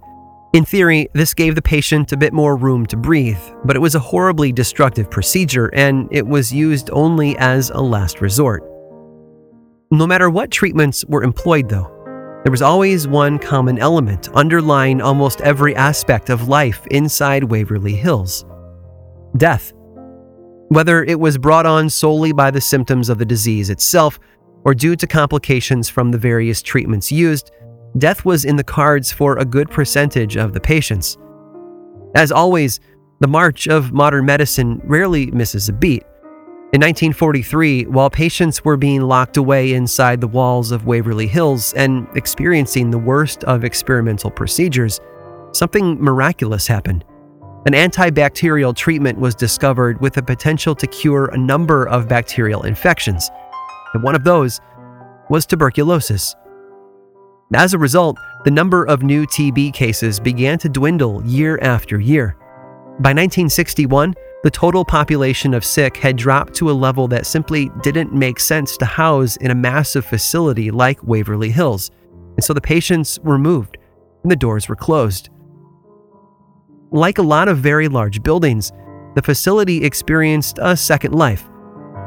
In 0.53 0.65
theory, 0.65 1.09
this 1.15 1.33
gave 1.33 1.55
the 1.55 1.63
patient 1.63 2.11
a 2.13 2.17
bit 2.17 2.33
more 2.33 2.57
room 2.57 2.85
to 2.87 2.97
breathe, 2.97 3.39
but 3.65 3.77
it 3.77 3.81
was 3.81 3.95
a 3.95 4.01
horribly 4.01 4.51
destructive 4.51 5.09
procedure 5.09 5.71
and 5.75 6.09
it 6.11 6.27
was 6.27 6.53
used 6.53 6.91
only 6.91 7.39
as 7.39 7.71
a 7.71 7.81
last 7.81 8.21
resort. 8.21 8.65
No 9.93 10.07
matter 10.07 10.29
what 10.29 10.51
treatments 10.51 11.05
were 11.07 11.23
employed, 11.23 11.69
though, 11.69 11.97
there 12.43 12.51
was 12.51 12.63
always 12.63 13.07
one 13.07 13.39
common 13.39 13.79
element 13.79 14.29
underlying 14.35 15.01
almost 15.01 15.41
every 15.43 15.77
aspect 15.77 16.31
of 16.31 16.49
life 16.49 16.85
inside 16.91 17.45
Waverly 17.45 17.95
Hills 17.95 18.45
death. 19.37 19.73
Whether 20.71 21.03
it 21.03 21.19
was 21.19 21.37
brought 21.37 21.67
on 21.67 21.91
solely 21.91 22.31
by 22.31 22.53
the 22.53 22.61
symptoms 22.61 23.09
of 23.09 23.19
the 23.19 23.25
disease 23.25 23.71
itself 23.71 24.21
or 24.65 24.73
due 24.73 24.95
to 24.95 25.07
complications 25.09 25.89
from 25.89 26.13
the 26.13 26.19
various 26.19 26.63
treatments 26.63 27.11
used, 27.11 27.51
death 27.99 28.25
was 28.25 28.45
in 28.45 28.55
the 28.55 28.63
cards 28.63 29.11
for 29.11 29.37
a 29.37 29.45
good 29.45 29.69
percentage 29.69 30.37
of 30.37 30.53
the 30.53 30.61
patients. 30.61 31.19
As 32.15 32.31
always, 32.31 32.79
the 33.19 33.27
march 33.27 33.67
of 33.67 33.93
modern 33.93 34.25
medicine 34.27 34.81
rarely 34.85 35.27
misses 35.33 35.69
a 35.69 35.73
beat. 35.73 36.05
In 36.73 36.81
1943, 36.83 37.87
while 37.87 38.09
patients 38.09 38.65
were 38.65 38.77
being 38.77 39.01
locked 39.01 39.39
away 39.39 39.73
inside 39.73 40.21
the 40.21 40.29
walls 40.29 40.71
of 40.71 40.87
Waverly 40.87 41.27
Hills 41.27 41.75
and 41.75 42.07
experiencing 42.15 42.93
the 42.93 42.99
worst 42.99 43.43
of 43.43 43.65
experimental 43.65 44.31
procedures, 44.31 45.01
something 45.51 46.01
miraculous 46.01 46.69
happened. 46.69 47.05
An 47.67 47.75
antibacterial 47.75 48.75
treatment 48.75 49.19
was 49.19 49.35
discovered 49.35 50.01
with 50.01 50.15
the 50.15 50.23
potential 50.23 50.75
to 50.75 50.87
cure 50.87 51.27
a 51.27 51.37
number 51.37 51.87
of 51.89 52.09
bacterial 52.09 52.63
infections, 52.63 53.31
and 53.93 54.03
one 54.03 54.15
of 54.15 54.25
those 54.25 54.61
was 55.29 55.45
tuberculosis. 55.45 56.35
As 57.53 57.75
a 57.75 57.79
result, 57.79 58.17
the 58.45 58.51
number 58.51 58.85
of 58.85 59.03
new 59.03 59.27
TB 59.27 59.75
cases 59.75 60.19
began 60.19 60.57
to 60.59 60.71
dwindle 60.71 61.23
year 61.27 61.59
after 61.61 62.01
year. 62.01 62.35
By 63.01 63.11
1961, 63.11 64.15
the 64.43 64.51
total 64.51 64.83
population 64.83 65.53
of 65.53 65.63
sick 65.63 65.99
had 65.99 66.17
dropped 66.17 66.55
to 66.55 66.71
a 66.71 66.73
level 66.73 67.09
that 67.09 67.27
simply 67.27 67.71
didn't 67.83 68.15
make 68.15 68.41
sense 68.41 68.79
to 68.79 68.87
house 68.87 69.37
in 69.37 69.51
a 69.51 69.55
massive 69.55 70.07
facility 70.07 70.71
like 70.71 71.03
Waverly 71.03 71.51
Hills, 71.51 71.91
and 72.37 72.43
so 72.43 72.55
the 72.55 72.61
patients 72.61 73.21
were 73.21 73.39
moved 73.39 73.77
and 74.23 74.33
the 74.33 74.37
doors 74.37 74.67
were 74.67 74.77
closed. 74.77 75.29
Like 76.93 77.19
a 77.19 77.23
lot 77.23 77.47
of 77.47 77.59
very 77.59 77.87
large 77.87 78.21
buildings, 78.23 78.73
the 79.15 79.23
facility 79.23 79.85
experienced 79.85 80.59
a 80.61 80.77
second 80.77 81.15
life. 81.15 81.49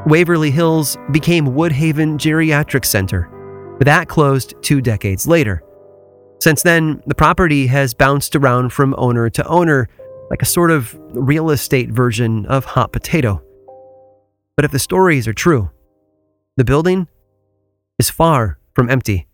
Waverly 0.07 0.51
Hills 0.51 0.97
became 1.11 1.47
Woodhaven 1.47 2.17
Geriatric 2.17 2.83
Center, 2.83 3.29
but 3.77 3.85
that 3.85 4.09
closed 4.09 4.55
two 4.61 4.81
decades 4.81 5.25
later. 5.25 5.63
Since 6.41 6.63
then, 6.63 7.01
the 7.07 7.15
property 7.15 7.67
has 7.67 7.93
bounced 7.93 8.35
around 8.35 8.73
from 8.73 8.93
owner 8.97 9.29
to 9.29 9.47
owner 9.47 9.87
like 10.29 10.41
a 10.41 10.45
sort 10.45 10.71
of 10.71 10.99
real 11.11 11.51
estate 11.51 11.89
version 11.89 12.45
of 12.47 12.65
hot 12.65 12.91
potato. 12.91 13.41
But 14.57 14.65
if 14.65 14.71
the 14.71 14.79
stories 14.79 15.29
are 15.29 15.33
true, 15.33 15.69
the 16.57 16.65
building 16.65 17.07
is 17.97 18.09
far 18.09 18.59
from 18.73 18.89
empty. 18.89 19.27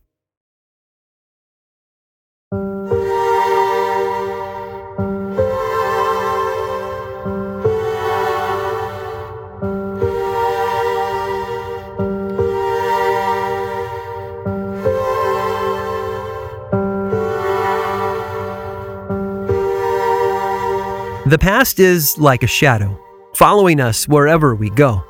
The 21.30 21.38
past 21.38 21.80
is 21.80 22.18
like 22.18 22.42
a 22.42 22.48
shadow, 22.48 23.00
following 23.36 23.80
us 23.80 24.08
wherever 24.08 24.56
we 24.56 24.72
go. 24.72 25.04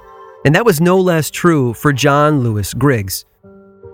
And 0.43 0.53
that 0.53 0.65
was 0.65 0.81
no 0.81 0.99
less 0.99 1.31
true 1.31 1.73
for 1.73 1.93
John 1.93 2.41
Lewis 2.41 2.73
Griggs. 2.73 3.23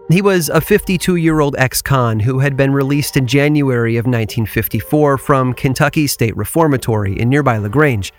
He 0.09 0.23
was 0.23 0.49
a 0.49 0.59
52 0.59 1.17
year 1.17 1.39
old 1.39 1.55
ex 1.59 1.83
con 1.83 2.19
who 2.19 2.39
had 2.39 2.57
been 2.57 2.73
released 2.73 3.15
in 3.15 3.27
January 3.27 3.97
of 3.97 4.05
1954 4.05 5.19
from 5.19 5.53
Kentucky 5.53 6.07
State 6.07 6.35
Reformatory 6.35 7.19
in 7.19 7.29
nearby 7.29 7.59
LaGrange, 7.59 8.11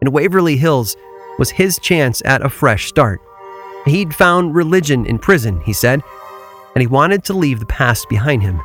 and 0.00 0.12
Waverly 0.12 0.56
Hills 0.56 0.96
was 1.40 1.50
his 1.50 1.80
chance 1.80 2.22
at 2.24 2.46
a 2.46 2.48
fresh 2.48 2.86
start. 2.86 3.20
He'd 3.86 4.14
found 4.14 4.54
religion 4.54 5.04
in 5.04 5.18
prison, 5.18 5.60
he 5.62 5.72
said, 5.72 6.00
and 6.76 6.80
he 6.80 6.86
wanted 6.86 7.24
to 7.24 7.34
leave 7.34 7.58
the 7.58 7.66
past 7.66 8.08
behind 8.08 8.40
him. 8.40 8.60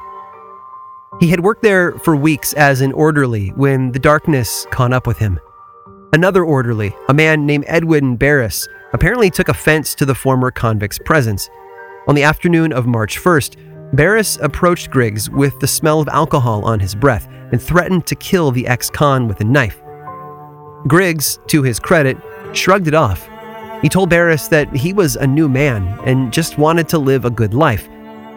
He 1.19 1.29
had 1.29 1.41
worked 1.41 1.61
there 1.61 1.93
for 1.99 2.15
weeks 2.15 2.53
as 2.53 2.81
an 2.81 2.91
orderly 2.91 3.49
when 3.49 3.91
the 3.91 3.99
darkness 3.99 4.65
caught 4.71 4.93
up 4.93 5.07
with 5.07 5.17
him. 5.17 5.39
Another 6.11 6.43
orderly, 6.43 6.95
a 7.07 7.13
man 7.13 7.45
named 7.45 7.65
Edwin 7.67 8.17
Barris, 8.17 8.67
apparently 8.93 9.29
took 9.29 9.47
offense 9.47 9.95
to 9.95 10.05
the 10.05 10.15
former 10.15 10.51
convict's 10.51 10.99
presence. 10.99 11.49
On 12.07 12.15
the 12.15 12.23
afternoon 12.23 12.73
of 12.73 12.85
March 12.85 13.19
1st, 13.19 13.95
Barris 13.95 14.37
approached 14.41 14.89
Griggs 14.89 15.29
with 15.29 15.59
the 15.59 15.67
smell 15.67 16.01
of 16.01 16.07
alcohol 16.09 16.65
on 16.65 16.79
his 16.79 16.95
breath 16.95 17.27
and 17.51 17.61
threatened 17.61 18.05
to 18.07 18.15
kill 18.15 18.51
the 18.51 18.67
ex 18.67 18.89
con 18.89 19.27
with 19.27 19.39
a 19.39 19.43
knife. 19.43 19.81
Griggs, 20.87 21.39
to 21.47 21.63
his 21.63 21.79
credit, 21.79 22.17
shrugged 22.53 22.87
it 22.87 22.95
off. 22.95 23.29
He 23.81 23.89
told 23.89 24.09
Barris 24.09 24.47
that 24.47 24.75
he 24.75 24.93
was 24.93 25.15
a 25.15 25.27
new 25.27 25.47
man 25.47 25.99
and 26.05 26.33
just 26.33 26.57
wanted 26.57 26.89
to 26.89 26.97
live 26.97 27.25
a 27.25 27.29
good 27.29 27.53
life. 27.53 27.87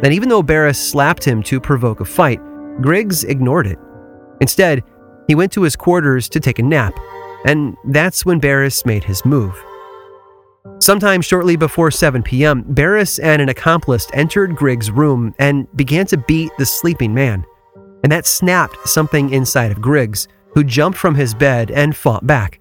And 0.03 0.13
even 0.13 0.29
though 0.29 0.43
Barris 0.43 0.79
slapped 0.79 1.25
him 1.25 1.43
to 1.45 1.61
provoke 1.61 2.01
a 2.01 2.05
fight, 2.05 2.41
Griggs 2.81 3.25
ignored 3.25 3.67
it. 3.67 3.79
Instead, 4.41 4.83
he 5.27 5.35
went 5.35 5.53
to 5.53 5.63
his 5.63 5.77
quarters 5.77 6.29
to 6.29 6.41
take 6.41 6.59
a 6.59 6.63
nap, 6.63 6.95
and 7.45 7.77
that's 7.87 8.25
when 8.25 8.39
Barris 8.39 8.85
made 8.85 9.05
his 9.05 9.25
move. 9.25 9.57
Sometime 10.79 11.23
shortly 11.23 11.57
before 11.57 11.91
7 11.91 12.23
p.m., 12.23 12.63
Barris 12.63 13.19
and 13.19 13.41
an 13.41 13.49
accomplice 13.49 14.07
entered 14.13 14.57
Griggs' 14.57 14.91
room 14.91 15.35
and 15.39 15.67
began 15.77 16.07
to 16.07 16.19
beat 16.19 16.53
the 16.59 16.67
sleeping 16.67 17.15
man. 17.15 17.47
And 18.03 18.13
that 18.13 18.27
snapped 18.27 18.87
something 18.87 19.33
inside 19.33 19.73
of 19.73 19.81
Griggs, 19.81 20.29
who 20.53 20.63
jumped 20.63 20.99
from 20.99 21.15
his 21.15 21.35
bed 21.35 21.71
and 21.71 21.97
fought 21.97 22.27
back. 22.27 22.61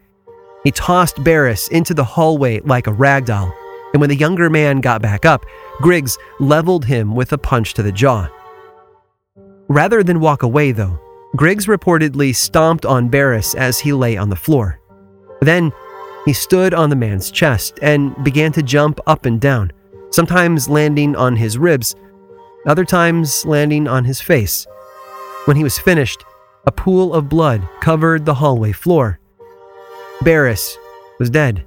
He 0.63 0.72
tossed 0.72 1.24
Barris 1.24 1.67
into 1.67 1.93
the 1.93 2.03
hallway 2.03 2.62
like 2.62 2.88
a 2.88 2.93
rag 2.93 3.25
doll, 3.25 3.53
and 3.93 4.00
when 4.00 4.10
the 4.10 4.15
younger 4.15 4.50
man 4.50 4.81
got 4.81 5.01
back 5.01 5.25
up, 5.25 5.45
Griggs 5.81 6.17
leveled 6.39 6.86
him 6.86 7.15
with 7.15 7.34
a 7.34 7.38
punch 7.38 7.74
to 7.75 7.84
the 7.84 7.91
jaw. 7.91 8.29
Rather 9.67 10.03
than 10.03 10.19
walk 10.19 10.43
away, 10.43 10.72
though, 10.72 11.00
Griggs 11.36 11.65
reportedly 11.65 12.36
stomped 12.36 12.86
on 12.86 13.10
Barris 13.10 13.55
as 13.55 13.79
he 13.79 13.91
lay 13.91 14.15
on 14.15 14.29
the 14.29 14.36
floor. 14.36 14.79
Then 15.41 15.72
he 16.25 16.34
stood 16.34 16.74
on 16.74 16.89
the 16.89 16.95
man's 16.95 17.31
chest 17.31 17.79
and 17.81 18.15
began 18.24 18.51
to 18.53 18.63
jump 18.63 19.00
up 19.05 19.25
and 19.25 19.41
down, 19.41 19.72
sometimes 20.12 20.69
landing 20.69 21.15
on 21.15 21.36
his 21.36 21.57
ribs, 21.57 21.95
other 22.65 22.86
times 22.86 23.45
landing 23.45 23.88
on 23.88 24.05
his 24.05 24.22
face. 24.22 24.65
When 25.45 25.57
he 25.57 25.63
was 25.63 25.77
finished, 25.77 26.24
a 26.65 26.72
pool 26.72 27.13
of 27.13 27.29
blood 27.29 27.67
covered 27.81 28.25
the 28.25 28.34
hallway 28.34 28.72
floor. 28.72 29.19
Barris 30.22 30.77
was 31.19 31.29
dead. 31.29 31.65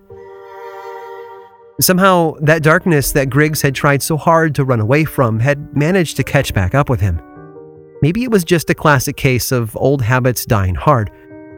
Somehow, 1.80 2.34
that 2.40 2.64
darkness 2.64 3.12
that 3.12 3.30
Griggs 3.30 3.62
had 3.62 3.74
tried 3.74 4.02
so 4.02 4.16
hard 4.16 4.54
to 4.56 4.64
run 4.64 4.80
away 4.80 5.04
from 5.04 5.38
had 5.38 5.76
managed 5.76 6.16
to 6.16 6.24
catch 6.24 6.52
back 6.52 6.74
up 6.74 6.90
with 6.90 7.00
him. 7.00 7.20
Maybe 8.00 8.22
it 8.22 8.30
was 8.30 8.44
just 8.44 8.70
a 8.70 8.74
classic 8.74 9.16
case 9.16 9.50
of 9.50 9.76
old 9.76 10.02
habits 10.02 10.46
dying 10.46 10.76
hard, 10.76 11.10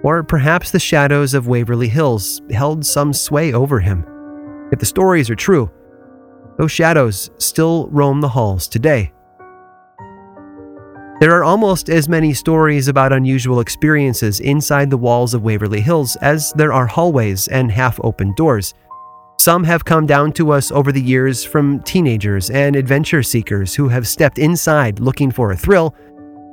or 0.02 0.22
perhaps 0.22 0.70
the 0.70 0.78
shadows 0.78 1.34
of 1.34 1.48
Waverly 1.48 1.88
Hills 1.88 2.40
held 2.50 2.86
some 2.86 3.12
sway 3.12 3.52
over 3.52 3.78
him. 3.78 4.06
If 4.72 4.78
the 4.78 4.86
stories 4.86 5.28
are 5.28 5.36
true, 5.36 5.70
those 6.56 6.72
shadows 6.72 7.30
still 7.38 7.88
roam 7.88 8.22
the 8.22 8.28
halls 8.28 8.68
today. 8.68 9.12
There 11.20 11.34
are 11.34 11.44
almost 11.44 11.90
as 11.90 12.08
many 12.08 12.32
stories 12.32 12.88
about 12.88 13.12
unusual 13.12 13.60
experiences 13.60 14.40
inside 14.40 14.88
the 14.88 14.96
walls 14.96 15.34
of 15.34 15.42
Waverly 15.42 15.82
Hills 15.82 16.16
as 16.22 16.54
there 16.54 16.72
are 16.72 16.86
hallways 16.86 17.48
and 17.48 17.70
half 17.70 18.00
open 18.02 18.32
doors. 18.34 18.72
Some 19.38 19.64
have 19.64 19.84
come 19.84 20.06
down 20.06 20.32
to 20.32 20.52
us 20.52 20.70
over 20.70 20.92
the 20.92 21.02
years 21.02 21.44
from 21.44 21.80
teenagers 21.80 22.48
and 22.48 22.76
adventure 22.76 23.22
seekers 23.22 23.74
who 23.74 23.88
have 23.88 24.08
stepped 24.08 24.38
inside 24.38 25.00
looking 25.00 25.30
for 25.30 25.52
a 25.52 25.56
thrill, 25.56 25.94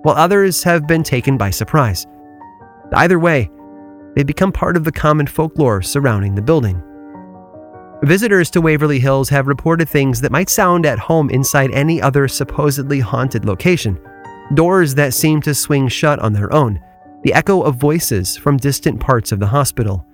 while 0.07 0.15
others 0.15 0.63
have 0.63 0.87
been 0.87 1.03
taken 1.03 1.35
by 1.35 1.49
surprise. 1.49 2.07
Either 2.93 3.19
way, 3.19 3.51
they 4.15 4.23
become 4.23 4.53
part 4.53 4.77
of 4.77 4.85
the 4.85 4.91
common 4.91 5.27
folklore 5.27 5.81
surrounding 5.81 6.33
the 6.33 6.41
building. 6.41 6.81
Visitors 8.03 8.49
to 8.49 8.61
Waverly 8.61 8.99
Hills 8.99 9.27
have 9.27 9.47
reported 9.47 9.89
things 9.89 10.21
that 10.21 10.31
might 10.31 10.49
sound 10.49 10.85
at 10.85 10.97
home 10.97 11.29
inside 11.29 11.71
any 11.71 12.01
other 12.01 12.29
supposedly 12.29 13.01
haunted 13.01 13.43
location. 13.43 13.99
Doors 14.53 14.95
that 14.95 15.13
seem 15.13 15.41
to 15.41 15.53
swing 15.53 15.89
shut 15.89 16.19
on 16.19 16.31
their 16.31 16.53
own, 16.53 16.79
the 17.23 17.33
echo 17.33 17.61
of 17.61 17.75
voices 17.75 18.37
from 18.37 18.55
distant 18.55 19.01
parts 19.01 19.33
of 19.33 19.41
the 19.41 19.47
hospital, 19.47 20.05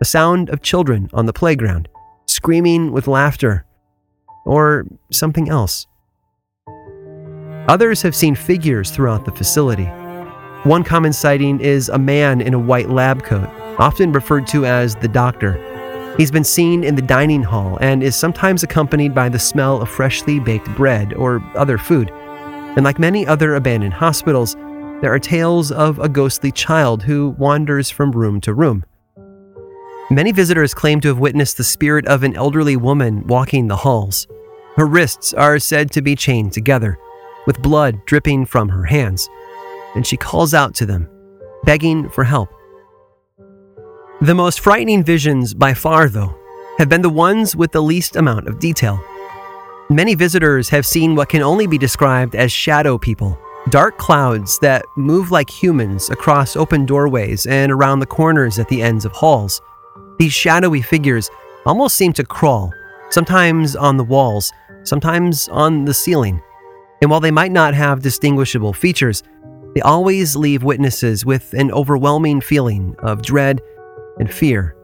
the 0.00 0.04
sound 0.04 0.50
of 0.50 0.60
children 0.60 1.08
on 1.12 1.26
the 1.26 1.32
playground, 1.32 1.88
screaming 2.26 2.90
with 2.90 3.06
laughter, 3.06 3.64
or 4.44 4.86
something 5.12 5.48
else. 5.48 5.86
Others 7.68 8.02
have 8.02 8.14
seen 8.14 8.34
figures 8.34 8.90
throughout 8.90 9.24
the 9.24 9.32
facility 9.32 9.90
one 10.66 10.82
common 10.82 11.12
sighting 11.12 11.60
is 11.60 11.88
a 11.90 11.98
man 11.98 12.40
in 12.40 12.52
a 12.52 12.58
white 12.58 12.90
lab 12.90 13.22
coat, 13.22 13.48
often 13.78 14.10
referred 14.10 14.48
to 14.48 14.66
as 14.66 14.96
the 14.96 15.06
doctor. 15.06 15.62
He's 16.16 16.32
been 16.32 16.42
seen 16.42 16.82
in 16.82 16.96
the 16.96 17.02
dining 17.02 17.44
hall 17.44 17.78
and 17.80 18.02
is 18.02 18.16
sometimes 18.16 18.64
accompanied 18.64 19.14
by 19.14 19.28
the 19.28 19.38
smell 19.38 19.80
of 19.80 19.88
freshly 19.88 20.40
baked 20.40 20.68
bread 20.74 21.14
or 21.14 21.40
other 21.54 21.78
food. 21.78 22.10
And 22.10 22.84
like 22.84 22.98
many 22.98 23.24
other 23.28 23.54
abandoned 23.54 23.94
hospitals, 23.94 24.56
there 25.02 25.12
are 25.14 25.20
tales 25.20 25.70
of 25.70 26.00
a 26.00 26.08
ghostly 26.08 26.50
child 26.50 27.04
who 27.04 27.28
wanders 27.38 27.88
from 27.88 28.10
room 28.10 28.40
to 28.40 28.52
room. 28.52 28.84
Many 30.10 30.32
visitors 30.32 30.74
claim 30.74 31.00
to 31.02 31.08
have 31.08 31.20
witnessed 31.20 31.58
the 31.58 31.64
spirit 31.64 32.06
of 32.06 32.24
an 32.24 32.34
elderly 32.34 32.76
woman 32.76 33.24
walking 33.28 33.68
the 33.68 33.76
halls. 33.76 34.26
Her 34.76 34.86
wrists 34.86 35.32
are 35.32 35.60
said 35.60 35.92
to 35.92 36.02
be 36.02 36.16
chained 36.16 36.52
together, 36.52 36.98
with 37.46 37.62
blood 37.62 38.04
dripping 38.06 38.46
from 38.46 38.68
her 38.68 38.84
hands 38.84 39.28
and 39.96 40.06
she 40.06 40.16
calls 40.16 40.54
out 40.54 40.74
to 40.74 40.86
them, 40.86 41.08
begging 41.64 42.08
for 42.10 42.22
help. 42.22 42.50
The 44.20 44.34
most 44.34 44.60
frightening 44.60 45.02
visions, 45.02 45.54
by 45.54 45.74
far, 45.74 46.08
though, 46.08 46.38
have 46.78 46.88
been 46.88 47.02
the 47.02 47.10
ones 47.10 47.56
with 47.56 47.72
the 47.72 47.82
least 47.82 48.14
amount 48.14 48.46
of 48.46 48.58
detail. 48.58 49.02
Many 49.88 50.14
visitors 50.14 50.68
have 50.68 50.84
seen 50.84 51.14
what 51.14 51.30
can 51.30 51.42
only 51.42 51.66
be 51.66 51.78
described 51.78 52.34
as 52.34 52.52
shadow 52.52 52.98
people, 52.98 53.38
dark 53.70 53.96
clouds 53.96 54.58
that 54.58 54.84
move 54.96 55.30
like 55.30 55.48
humans 55.48 56.10
across 56.10 56.56
open 56.56 56.84
doorways 56.84 57.46
and 57.46 57.72
around 57.72 58.00
the 58.00 58.06
corners 58.06 58.58
at 58.58 58.68
the 58.68 58.82
ends 58.82 59.04
of 59.04 59.12
halls. 59.12 59.62
These 60.18 60.34
shadowy 60.34 60.82
figures 60.82 61.30
almost 61.64 61.96
seem 61.96 62.12
to 62.14 62.24
crawl, 62.24 62.70
sometimes 63.10 63.74
on 63.74 63.96
the 63.96 64.04
walls, 64.04 64.52
sometimes 64.82 65.48
on 65.48 65.84
the 65.86 65.94
ceiling. 65.94 66.42
And 67.00 67.10
while 67.10 67.20
they 67.20 67.30
might 67.30 67.52
not 67.52 67.74
have 67.74 68.02
distinguishable 68.02 68.72
features, 68.72 69.22
they 69.74 69.80
always 69.82 70.36
leave 70.36 70.62
witnesses 70.62 71.26
with 71.26 71.52
an 71.52 71.70
overwhelming 71.70 72.40
feeling 72.40 72.96
of 73.00 73.22
dread 73.22 73.60
and 74.18 74.32
fear. 74.32 74.74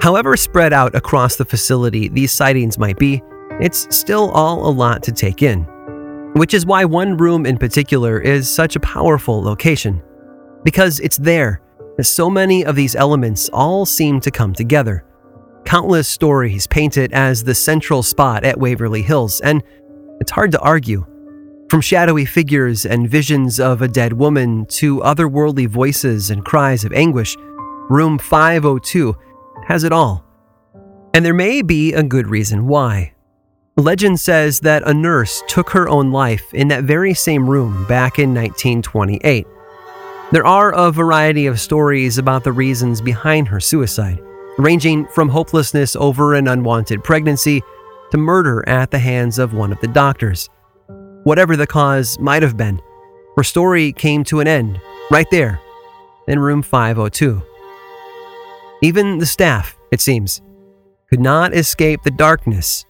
However, 0.00 0.36
spread 0.36 0.72
out 0.72 0.94
across 0.94 1.36
the 1.36 1.44
facility 1.44 2.08
these 2.08 2.30
sightings 2.30 2.78
might 2.78 2.98
be, 2.98 3.20
it's 3.60 3.94
still 3.94 4.30
all 4.30 4.68
a 4.68 4.70
lot 4.70 5.02
to 5.02 5.12
take 5.12 5.42
in. 5.42 5.64
Which 6.34 6.54
is 6.54 6.64
why 6.64 6.84
one 6.84 7.16
room 7.16 7.44
in 7.44 7.58
particular 7.58 8.20
is 8.20 8.48
such 8.48 8.76
a 8.76 8.80
powerful 8.80 9.42
location. 9.42 10.00
Because 10.62 11.00
it's 11.00 11.16
there 11.16 11.60
that 11.96 12.04
so 12.04 12.30
many 12.30 12.64
of 12.64 12.76
these 12.76 12.94
elements 12.94 13.50
all 13.52 13.84
seem 13.84 14.20
to 14.20 14.30
come 14.30 14.54
together. 14.54 15.04
Countless 15.64 16.06
stories 16.06 16.68
paint 16.68 16.96
it 16.96 17.12
as 17.12 17.42
the 17.42 17.54
central 17.54 18.04
spot 18.04 18.44
at 18.44 18.58
Waverly 18.58 19.02
Hills, 19.02 19.40
and 19.40 19.62
it's 20.20 20.30
hard 20.30 20.52
to 20.52 20.60
argue. 20.60 21.06
From 21.70 21.80
shadowy 21.80 22.24
figures 22.24 22.86
and 22.86 23.08
visions 23.08 23.60
of 23.60 23.82
a 23.82 23.88
dead 23.88 24.12
woman 24.12 24.64
to 24.66 25.00
otherworldly 25.00 25.68
voices 25.68 26.30
and 26.30 26.44
cries 26.44 26.84
of 26.84 26.92
anguish, 26.92 27.36
Room 27.90 28.18
502 28.18 29.14
has 29.66 29.84
it 29.84 29.92
all. 29.92 30.24
And 31.14 31.24
there 31.24 31.34
may 31.34 31.62
be 31.62 31.92
a 31.92 32.02
good 32.02 32.26
reason 32.26 32.66
why. 32.66 33.12
Legend 33.76 34.18
says 34.18 34.60
that 34.60 34.82
a 34.88 34.94
nurse 34.94 35.42
took 35.46 35.70
her 35.70 35.88
own 35.88 36.10
life 36.10 36.52
in 36.52 36.68
that 36.68 36.84
very 36.84 37.14
same 37.14 37.48
room 37.48 37.86
back 37.86 38.18
in 38.18 38.34
1928. 38.34 39.46
There 40.32 40.46
are 40.46 40.72
a 40.72 40.90
variety 40.90 41.46
of 41.46 41.60
stories 41.60 42.18
about 42.18 42.44
the 42.44 42.52
reasons 42.52 43.00
behind 43.00 43.48
her 43.48 43.60
suicide, 43.60 44.20
ranging 44.58 45.06
from 45.08 45.28
hopelessness 45.28 45.96
over 45.96 46.34
an 46.34 46.48
unwanted 46.48 47.04
pregnancy 47.04 47.62
to 48.10 48.18
murder 48.18 48.66
at 48.68 48.90
the 48.90 48.98
hands 48.98 49.38
of 49.38 49.52
one 49.52 49.72
of 49.72 49.80
the 49.80 49.88
doctors. 49.88 50.48
Whatever 51.24 51.56
the 51.56 51.66
cause 51.66 52.18
might 52.18 52.42
have 52.42 52.56
been, 52.56 52.80
her 53.36 53.44
story 53.44 53.92
came 53.92 54.24
to 54.24 54.40
an 54.40 54.48
end 54.48 54.80
right 55.10 55.26
there 55.30 55.60
in 56.26 56.38
room 56.38 56.62
502. 56.62 57.42
Even 58.82 59.18
the 59.18 59.26
staff, 59.26 59.76
it 59.90 60.00
seems, 60.00 60.40
could 61.08 61.20
not 61.20 61.54
escape 61.54 62.02
the 62.02 62.10
darkness 62.10 62.84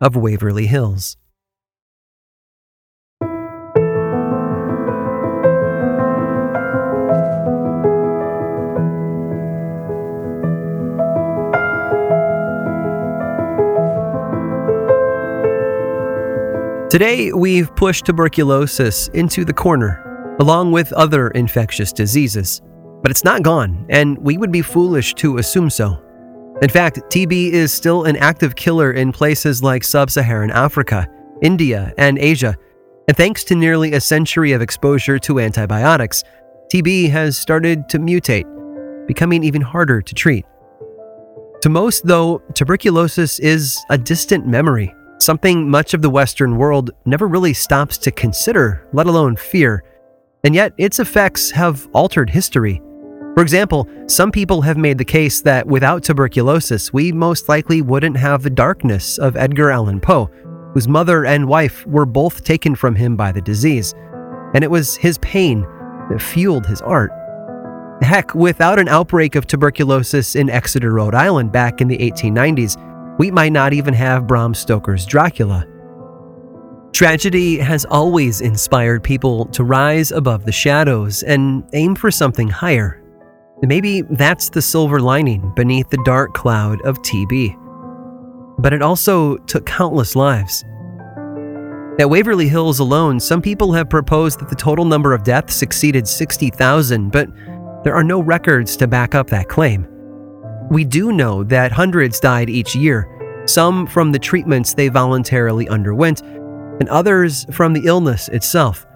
of 0.00 0.16
Waverly 0.16 0.66
Hills. 0.66 1.16
Today, 16.94 17.32
we've 17.32 17.74
pushed 17.74 18.06
tuberculosis 18.06 19.08
into 19.08 19.44
the 19.44 19.52
corner, 19.52 20.36
along 20.38 20.70
with 20.70 20.92
other 20.92 21.30
infectious 21.30 21.92
diseases. 21.92 22.62
But 23.02 23.10
it's 23.10 23.24
not 23.24 23.42
gone, 23.42 23.84
and 23.88 24.16
we 24.18 24.38
would 24.38 24.52
be 24.52 24.62
foolish 24.62 25.12
to 25.14 25.38
assume 25.38 25.70
so. 25.70 26.00
In 26.62 26.68
fact, 26.68 27.00
TB 27.08 27.50
is 27.50 27.72
still 27.72 28.04
an 28.04 28.14
active 28.18 28.54
killer 28.54 28.92
in 28.92 29.10
places 29.10 29.60
like 29.60 29.82
sub 29.82 30.08
Saharan 30.08 30.52
Africa, 30.52 31.08
India, 31.42 31.92
and 31.98 32.16
Asia. 32.16 32.56
And 33.08 33.16
thanks 33.16 33.42
to 33.46 33.56
nearly 33.56 33.94
a 33.94 34.00
century 34.00 34.52
of 34.52 34.62
exposure 34.62 35.18
to 35.18 35.40
antibiotics, 35.40 36.22
TB 36.72 37.10
has 37.10 37.36
started 37.36 37.88
to 37.88 37.98
mutate, 37.98 38.46
becoming 39.08 39.42
even 39.42 39.62
harder 39.62 40.00
to 40.00 40.14
treat. 40.14 40.46
To 41.62 41.68
most, 41.68 42.06
though, 42.06 42.40
tuberculosis 42.54 43.40
is 43.40 43.84
a 43.90 43.98
distant 43.98 44.46
memory 44.46 44.94
something 45.24 45.70
much 45.70 45.94
of 45.94 46.02
the 46.02 46.10
Western 46.10 46.56
world 46.56 46.90
never 47.06 47.26
really 47.26 47.54
stops 47.54 47.96
to 47.98 48.10
consider, 48.10 48.86
let 48.92 49.06
alone 49.06 49.36
fear. 49.36 49.82
And 50.44 50.54
yet, 50.54 50.74
its 50.76 50.98
effects 50.98 51.50
have 51.50 51.88
altered 51.94 52.28
history. 52.28 52.82
For 53.34 53.42
example, 53.42 53.88
some 54.06 54.30
people 54.30 54.62
have 54.62 54.76
made 54.76 54.98
the 54.98 55.04
case 55.04 55.40
that 55.40 55.66
without 55.66 56.04
tuberculosis, 56.04 56.92
we 56.92 57.10
most 57.10 57.48
likely 57.48 57.82
wouldn't 57.82 58.16
have 58.16 58.42
the 58.42 58.50
darkness 58.50 59.18
of 59.18 59.36
Edgar 59.36 59.70
Allan 59.70 60.00
Poe, 60.00 60.30
whose 60.74 60.86
mother 60.86 61.24
and 61.24 61.48
wife 61.48 61.84
were 61.86 62.06
both 62.06 62.44
taken 62.44 62.74
from 62.74 62.94
him 62.94 63.16
by 63.16 63.32
the 63.32 63.40
disease. 63.40 63.94
And 64.54 64.62
it 64.62 64.70
was 64.70 64.94
his 64.94 65.18
pain 65.18 65.62
that 66.10 66.22
fueled 66.22 66.66
his 66.66 66.82
art. 66.82 67.10
Heck, 68.02 68.34
without 68.34 68.78
an 68.78 68.88
outbreak 68.88 69.34
of 69.34 69.46
tuberculosis 69.46 70.36
in 70.36 70.50
Exeter, 70.50 70.92
Rhode 70.92 71.14
Island 71.14 71.50
back 71.50 71.80
in 71.80 71.88
the 71.88 71.98
1890s, 71.98 72.76
we 73.18 73.30
might 73.30 73.52
not 73.52 73.72
even 73.72 73.94
have 73.94 74.26
Bram 74.26 74.54
Stoker's 74.54 75.06
Dracula. 75.06 75.66
Tragedy 76.92 77.58
has 77.58 77.84
always 77.86 78.40
inspired 78.40 79.02
people 79.02 79.46
to 79.46 79.64
rise 79.64 80.12
above 80.12 80.44
the 80.44 80.52
shadows 80.52 81.22
and 81.24 81.64
aim 81.72 81.94
for 81.94 82.10
something 82.10 82.48
higher. 82.48 83.02
Maybe 83.62 84.02
that's 84.02 84.48
the 84.48 84.62
silver 84.62 85.00
lining 85.00 85.52
beneath 85.56 85.90
the 85.90 86.02
dark 86.04 86.34
cloud 86.34 86.80
of 86.82 86.98
TB. 87.02 87.56
But 88.58 88.72
it 88.72 88.82
also 88.82 89.36
took 89.38 89.66
countless 89.66 90.14
lives. 90.14 90.64
At 91.98 92.10
Waverly 92.10 92.48
Hills 92.48 92.80
alone, 92.80 93.20
some 93.20 93.40
people 93.40 93.72
have 93.72 93.88
proposed 93.88 94.40
that 94.40 94.48
the 94.48 94.56
total 94.56 94.84
number 94.84 95.12
of 95.12 95.22
deaths 95.22 95.62
exceeded 95.62 96.08
60,000, 96.08 97.10
but 97.10 97.28
there 97.84 97.94
are 97.94 98.02
no 98.04 98.20
records 98.20 98.76
to 98.76 98.86
back 98.86 99.14
up 99.14 99.28
that 99.30 99.48
claim. 99.48 99.86
We 100.70 100.84
do 100.84 101.12
know 101.12 101.44
that 101.44 101.72
hundreds 101.72 102.20
died 102.20 102.48
each 102.48 102.74
year, 102.74 103.08
some 103.46 103.86
from 103.86 104.12
the 104.12 104.18
treatments 104.18 104.74
they 104.74 104.88
voluntarily 104.88 105.68
underwent, 105.68 106.22
and 106.22 106.88
others 106.88 107.44
from 107.52 107.72
the 107.72 107.86
illness 107.86 108.28
itself. 108.28 108.86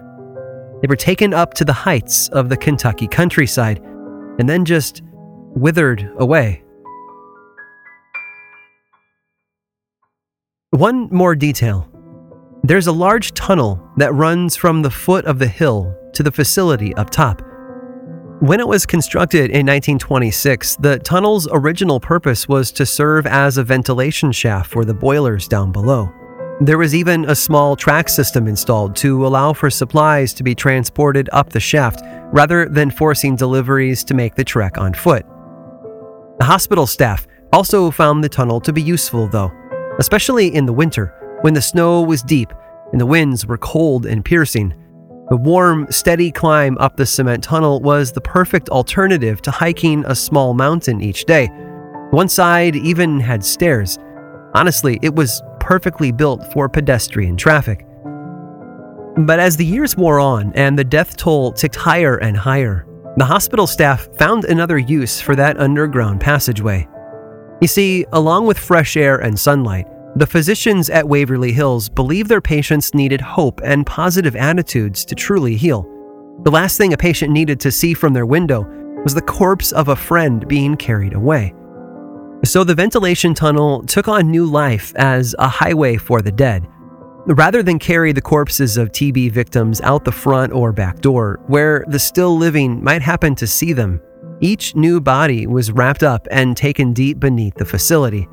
They 0.81 0.88
were 0.88 0.96
taken 0.96 1.35
up 1.35 1.54
to 1.54 1.64
the 1.64 1.72
heights 1.72 2.28
of 2.28 2.48
the 2.48 2.57
Kentucky 2.57 3.07
countryside 3.09 3.81
and 4.38 4.48
then 4.48 4.64
just 4.64 5.02
withered 5.04 6.11
away. 6.18 6.62
One 10.70 11.09
more 11.11 11.35
detail 11.35 11.88
there's 12.64 12.88
a 12.88 12.92
large 12.92 13.33
tunnel 13.35 13.81
that 13.96 14.12
runs 14.12 14.57
from 14.57 14.83
the 14.83 14.90
foot 14.90 15.24
of 15.26 15.38
the 15.38 15.46
hill 15.46 15.96
to 16.12 16.22
the 16.22 16.33
facility 16.33 16.94
up 16.96 17.09
top. 17.09 17.40
When 18.40 18.61
it 18.61 18.68
was 18.68 18.87
constructed 18.87 19.51
in 19.51 19.66
1926, 19.66 20.77
the 20.77 21.01
tunnel's 21.01 21.48
original 21.51 21.98
purpose 21.98 22.46
was 22.46 22.70
to 22.72 22.87
serve 22.87 23.27
as 23.27 23.59
a 23.59 23.64
ventilation 23.64 24.31
shaft 24.31 24.70
for 24.70 24.85
the 24.85 24.94
boilers 24.94 25.48
down 25.48 25.72
below. 25.72 26.12
There 26.61 26.79
was 26.79 26.94
even 26.94 27.24
a 27.24 27.35
small 27.35 27.74
track 27.74 28.09
system 28.09 28.46
installed 28.46 28.94
to 28.96 29.27
allow 29.27 29.55
for 29.55 29.70
supplies 29.70 30.33
to 30.35 30.44
be 30.44 30.55
transported 30.55 31.29
up 31.33 31.51
the 31.51 31.59
shaft 31.59 32.01
rather 32.33 32.66
than 32.66 32.92
forcing 32.92 33.35
deliveries 33.35 34.05
to 34.05 34.14
make 34.14 34.37
the 34.37 34.44
trek 34.44 34.79
on 34.79 34.94
foot. 34.94 35.27
The 36.38 36.44
hospital 36.44 36.87
staff 36.87 37.27
also 37.53 37.90
found 37.90 38.22
the 38.22 38.29
tunnel 38.29 38.61
to 38.61 38.72
be 38.72 38.83
useful, 38.83 39.27
though, 39.27 39.51
especially 39.98 40.55
in 40.55 40.64
the 40.64 40.72
winter 40.72 41.12
when 41.40 41.55
the 41.55 41.62
snow 41.62 42.03
was 42.03 42.22
deep 42.22 42.53
and 42.92 43.01
the 43.01 43.07
winds 43.07 43.46
were 43.46 43.59
cold 43.59 44.07
and 44.07 44.24
piercing. 44.24 44.74
The 45.30 45.36
warm, 45.36 45.86
steady 45.90 46.32
climb 46.32 46.78
up 46.78 46.96
the 46.96 47.04
cement 47.04 47.44
tunnel 47.44 47.80
was 47.80 48.12
the 48.12 48.20
perfect 48.20 48.70
alternative 48.70 49.42
to 49.42 49.50
hiking 49.50 50.04
a 50.06 50.14
small 50.14 50.54
mountain 50.54 51.02
each 51.02 51.26
day. 51.26 51.48
One 52.10 52.30
side 52.30 52.74
even 52.76 53.20
had 53.20 53.44
stairs. 53.44 53.98
Honestly, 54.54 54.98
it 55.02 55.14
was 55.14 55.42
perfectly 55.60 56.12
built 56.12 56.50
for 56.54 56.66
pedestrian 56.70 57.36
traffic. 57.36 57.84
But 59.18 59.38
as 59.38 59.58
the 59.58 59.66
years 59.66 59.98
wore 59.98 60.18
on 60.18 60.52
and 60.54 60.78
the 60.78 60.84
death 60.84 61.16
toll 61.18 61.52
ticked 61.52 61.76
higher 61.76 62.16
and 62.16 62.34
higher, 62.34 62.86
the 63.18 63.26
hospital 63.26 63.66
staff 63.66 64.08
found 64.16 64.46
another 64.46 64.78
use 64.78 65.20
for 65.20 65.36
that 65.36 65.60
underground 65.60 66.22
passageway. 66.22 66.88
You 67.60 67.68
see, 67.68 68.06
along 68.12 68.46
with 68.46 68.58
fresh 68.58 68.96
air 68.96 69.18
and 69.18 69.38
sunlight, 69.38 69.86
the 70.16 70.26
physicians 70.26 70.90
at 70.90 71.08
Waverly 71.08 71.52
Hills 71.52 71.88
believed 71.88 72.28
their 72.28 72.40
patients 72.40 72.94
needed 72.94 73.20
hope 73.20 73.60
and 73.62 73.86
positive 73.86 74.34
attitudes 74.34 75.04
to 75.04 75.14
truly 75.14 75.56
heal. 75.56 75.86
The 76.44 76.50
last 76.50 76.78
thing 76.78 76.92
a 76.92 76.96
patient 76.96 77.32
needed 77.32 77.60
to 77.60 77.72
see 77.72 77.94
from 77.94 78.12
their 78.12 78.26
window 78.26 78.66
was 79.04 79.14
the 79.14 79.22
corpse 79.22 79.72
of 79.72 79.88
a 79.88 79.96
friend 79.96 80.46
being 80.48 80.76
carried 80.76 81.14
away. 81.14 81.54
So 82.44 82.64
the 82.64 82.74
ventilation 82.74 83.34
tunnel 83.34 83.82
took 83.82 84.08
on 84.08 84.30
new 84.30 84.46
life 84.46 84.92
as 84.96 85.34
a 85.38 85.48
highway 85.48 85.96
for 85.96 86.22
the 86.22 86.32
dead. 86.32 86.66
Rather 87.26 87.62
than 87.62 87.78
carry 87.78 88.12
the 88.12 88.22
corpses 88.22 88.76
of 88.76 88.90
TB 88.90 89.32
victims 89.32 89.80
out 89.82 90.04
the 90.04 90.12
front 90.12 90.52
or 90.52 90.72
back 90.72 91.00
door, 91.00 91.40
where 91.48 91.84
the 91.88 91.98
still 91.98 92.38
living 92.38 92.82
might 92.82 93.02
happen 93.02 93.34
to 93.34 93.46
see 93.46 93.72
them, 93.72 94.00
each 94.40 94.74
new 94.74 95.00
body 95.00 95.46
was 95.46 95.72
wrapped 95.72 96.02
up 96.02 96.26
and 96.30 96.56
taken 96.56 96.92
deep 96.92 97.20
beneath 97.20 97.54
the 97.56 97.64
facility. 97.64 98.28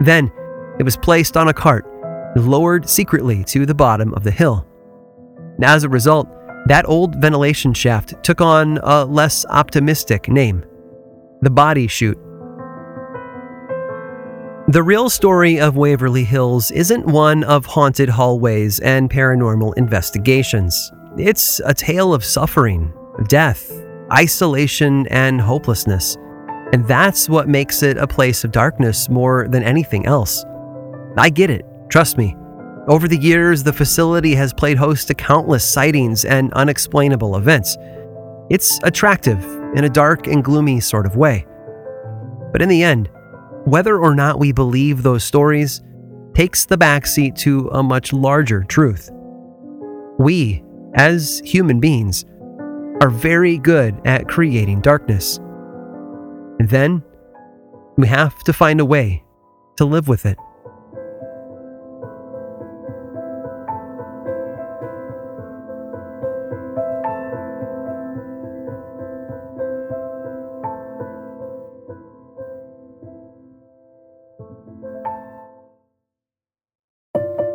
Then, 0.00 0.32
it 0.82 0.84
was 0.84 0.96
placed 0.96 1.36
on 1.36 1.46
a 1.46 1.54
cart 1.54 1.86
and 2.34 2.50
lowered 2.50 2.88
secretly 2.88 3.44
to 3.44 3.64
the 3.64 3.74
bottom 3.74 4.12
of 4.14 4.24
the 4.24 4.32
hill. 4.32 4.66
As 5.62 5.84
a 5.84 5.88
result, 5.88 6.26
that 6.66 6.88
old 6.88 7.14
ventilation 7.14 7.72
shaft 7.72 8.20
took 8.24 8.40
on 8.40 8.78
a 8.82 9.04
less 9.04 9.46
optimistic 9.46 10.28
name 10.28 10.64
the 11.40 11.50
body 11.50 11.86
chute. 11.86 12.18
The 14.66 14.82
real 14.82 15.08
story 15.08 15.60
of 15.60 15.76
Waverly 15.76 16.24
Hills 16.24 16.72
isn't 16.72 17.06
one 17.06 17.44
of 17.44 17.64
haunted 17.64 18.08
hallways 18.08 18.80
and 18.80 19.08
paranormal 19.08 19.76
investigations. 19.76 20.90
It's 21.16 21.60
a 21.64 21.74
tale 21.74 22.12
of 22.12 22.24
suffering, 22.24 22.92
death, 23.28 23.70
isolation, 24.12 25.06
and 25.08 25.40
hopelessness. 25.40 26.16
And 26.72 26.88
that's 26.88 27.28
what 27.28 27.48
makes 27.48 27.84
it 27.84 27.98
a 27.98 28.06
place 28.08 28.42
of 28.42 28.50
darkness 28.50 29.08
more 29.08 29.46
than 29.48 29.62
anything 29.62 30.06
else. 30.06 30.44
I 31.16 31.30
get 31.30 31.50
it, 31.50 31.64
trust 31.90 32.16
me. 32.16 32.36
Over 32.88 33.06
the 33.06 33.18
years, 33.18 33.62
the 33.62 33.72
facility 33.72 34.34
has 34.34 34.52
played 34.52 34.76
host 34.76 35.08
to 35.08 35.14
countless 35.14 35.64
sightings 35.64 36.24
and 36.24 36.52
unexplainable 36.54 37.36
events. 37.36 37.76
It's 38.50 38.80
attractive 38.82 39.44
in 39.76 39.84
a 39.84 39.88
dark 39.88 40.26
and 40.26 40.42
gloomy 40.42 40.80
sort 40.80 41.06
of 41.06 41.16
way. 41.16 41.46
But 42.50 42.60
in 42.60 42.68
the 42.68 42.82
end, 42.82 43.08
whether 43.64 43.98
or 43.98 44.14
not 44.14 44.38
we 44.38 44.52
believe 44.52 45.02
those 45.02 45.22
stories 45.22 45.80
takes 46.34 46.66
the 46.66 46.76
backseat 46.76 47.36
to 47.36 47.68
a 47.72 47.82
much 47.82 48.12
larger 48.12 48.64
truth. 48.64 49.10
We, 50.18 50.64
as 50.94 51.40
human 51.44 51.78
beings, 51.78 52.24
are 53.00 53.10
very 53.10 53.58
good 53.58 54.00
at 54.04 54.28
creating 54.28 54.80
darkness. 54.80 55.38
And 56.58 56.68
then 56.68 57.02
we 57.96 58.06
have 58.06 58.38
to 58.44 58.52
find 58.52 58.80
a 58.80 58.84
way 58.84 59.24
to 59.76 59.84
live 59.84 60.08
with 60.08 60.26
it. 60.26 60.38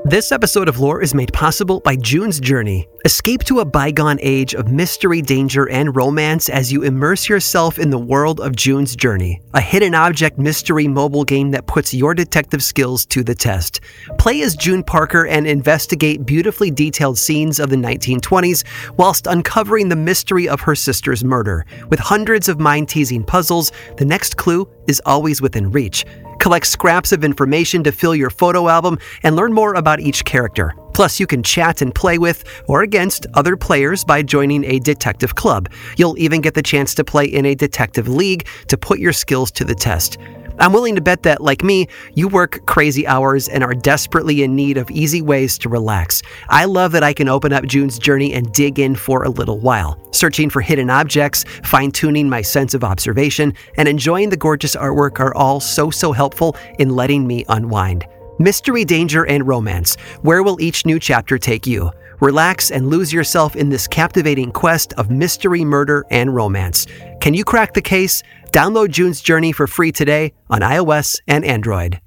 This 0.10 0.32
episode 0.32 0.70
of 0.70 0.80
Lore 0.80 1.02
is 1.02 1.14
made 1.14 1.34
possible 1.34 1.82
by 1.82 1.98
June's 1.98 2.40
Journey, 2.40 2.88
Escape 3.08 3.46
to 3.46 3.62
a 3.62 3.66
bygone 3.66 4.20
age 4.22 4.54
of 4.54 4.70
mystery, 4.70 5.22
danger, 5.22 5.70
and 5.70 5.96
romance 5.96 6.50
as 6.50 6.74
you 6.74 6.84
immerse 6.84 7.30
yourself 7.30 7.80
in 7.80 7.90
the 7.90 7.98
world 7.98 8.42
of 8.42 8.54
June's 8.54 8.98
Journey, 8.98 9.42
a 9.54 9.62
hidden 9.62 9.96
object 9.96 10.38
mystery 10.38 10.90
mobile 10.90 11.24
game 11.24 11.52
that 11.52 11.68
puts 11.68 11.94
your 11.94 12.14
detective 12.14 12.62
skills 12.62 13.06
to 13.06 13.24
the 13.24 13.34
test. 13.34 13.80
Play 14.20 14.42
as 14.42 14.58
June 14.58 14.84
Parker 14.84 15.26
and 15.26 15.48
investigate 15.48 16.26
beautifully 16.26 16.70
detailed 16.70 17.18
scenes 17.18 17.62
of 17.62 17.70
the 17.70 17.78
1920s 17.78 18.66
whilst 18.98 19.26
uncovering 19.26 19.88
the 19.88 19.96
mystery 19.96 20.50
of 20.50 20.60
her 20.60 20.76
sister's 20.76 21.24
murder. 21.24 21.66
With 21.88 22.02
hundreds 22.02 22.50
of 22.50 22.60
mind 22.60 22.90
teasing 22.90 23.24
puzzles, 23.24 23.72
the 23.96 24.04
next 24.04 24.36
clue 24.36 24.70
is 24.90 25.02
always 25.06 25.42
within 25.42 25.72
reach. 25.72 26.06
Collect 26.40 26.68
scraps 26.68 27.14
of 27.14 27.24
information 27.24 27.86
to 27.86 27.94
fill 27.94 28.16
your 28.16 28.30
photo 28.30 28.68
album 28.68 29.00
and 29.24 29.38
learn 29.38 29.54
more 29.54 29.76
about 29.76 30.02
each 30.02 30.26
character. 30.26 30.74
Plus, 30.98 31.20
you 31.20 31.28
can 31.28 31.44
chat 31.44 31.84
and 31.84 31.94
play 31.94 32.18
with 32.18 32.44
or 32.68 32.82
against 32.82 33.28
other 33.36 33.56
players 33.56 34.04
by 34.04 34.24
joining 34.24 34.66
a 34.66 34.80
detective 34.80 35.36
club. 35.36 35.70
You'll 35.96 36.18
even 36.18 36.42
get 36.42 36.56
the 36.56 36.64
chance 36.64 36.96
to 36.96 37.04
play 37.04 37.26
in 37.26 37.46
a 37.46 37.54
detective 37.54 38.08
league 38.08 38.48
to 38.68 38.80
put 38.80 38.98
your 38.98 39.14
skills 39.14 39.52
to 39.52 39.64
the 39.64 39.76
test. 39.76 40.18
I'm 40.58 40.74
willing 40.74 40.96
to 40.96 41.02
bet 41.02 41.22
that, 41.22 41.40
like 41.40 41.64
me, 41.64 41.88
you 42.16 42.28
work 42.28 42.66
crazy 42.66 43.06
hours 43.06 43.48
and 43.48 43.64
are 43.64 43.76
desperately 43.76 44.42
in 44.42 44.56
need 44.56 44.80
of 44.80 44.90
easy 44.90 45.22
ways 45.22 45.60
to 45.60 45.70
relax. 45.70 46.24
I 46.50 46.66
love 46.66 46.94
that 46.94 47.04
I 47.04 47.14
can 47.14 47.30
open 47.30 47.54
up 47.54 47.68
June's 47.68 48.00
journey 48.00 48.34
and 48.34 48.52
dig 48.52 48.80
in 48.80 48.96
for 48.96 49.22
a 49.22 49.30
little 49.30 49.60
while, 49.60 50.00
searching 50.12 50.50
for 50.50 50.62
hidden 50.62 50.90
objects, 50.90 51.46
fine 51.64 51.92
tuning 51.92 52.28
my 52.28 52.42
sense 52.42 52.74
of 52.74 52.84
observation, 52.84 53.54
and 53.76 53.88
enjoying 53.88 54.32
the 54.32 54.36
gorgeous 54.36 54.76
artwork 54.76 55.20
are 55.20 55.36
all 55.36 55.60
so, 55.60 55.92
so 55.92 56.12
helpful 56.12 56.56
in 56.80 56.90
letting 56.90 57.28
me 57.28 57.46
unwind. 57.50 58.08
Mystery, 58.40 58.86
danger, 58.86 59.26
and 59.26 59.48
romance. 59.48 59.96
Where 60.22 60.44
will 60.44 60.62
each 60.62 60.86
new 60.86 61.00
chapter 61.00 61.38
take 61.38 61.66
you? 61.66 61.92
Relax 62.20 62.72
and 62.72 62.88
lose 62.88 63.12
yourself 63.12 63.56
in 63.56 63.70
this 63.70 63.88
captivating 63.88 64.52
quest 64.52 64.94
of 64.94 65.10
mystery, 65.10 65.64
murder, 65.64 66.06
and 66.12 66.34
romance. 66.36 66.86
Can 67.20 67.34
you 67.34 67.44
crack 67.44 67.74
the 67.74 67.82
case? 67.82 68.24
Download 68.52 68.90
June's 68.90 69.22
Journey 69.22 69.52
for 69.52 69.68
free 69.68 69.92
today 69.92 70.34
on 70.50 70.62
iOS 70.62 71.20
and 71.28 71.44
Android. 71.46 72.00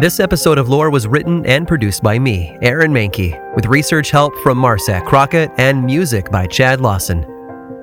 This 0.00 0.20
episode 0.20 0.58
of 0.58 0.68
Lore 0.68 0.90
was 0.90 1.06
written 1.08 1.46
and 1.46 1.66
produced 1.66 2.02
by 2.02 2.18
me, 2.18 2.56
Aaron 2.62 2.92
Mahnke, 2.92 3.54
with 3.54 3.66
research 3.66 4.10
help 4.10 4.36
from 4.38 4.58
Marsac 4.58 5.06
Crockett 5.06 5.50
and 5.56 5.84
music 5.84 6.30
by 6.30 6.46
Chad 6.46 6.80
Lawson. 6.80 7.33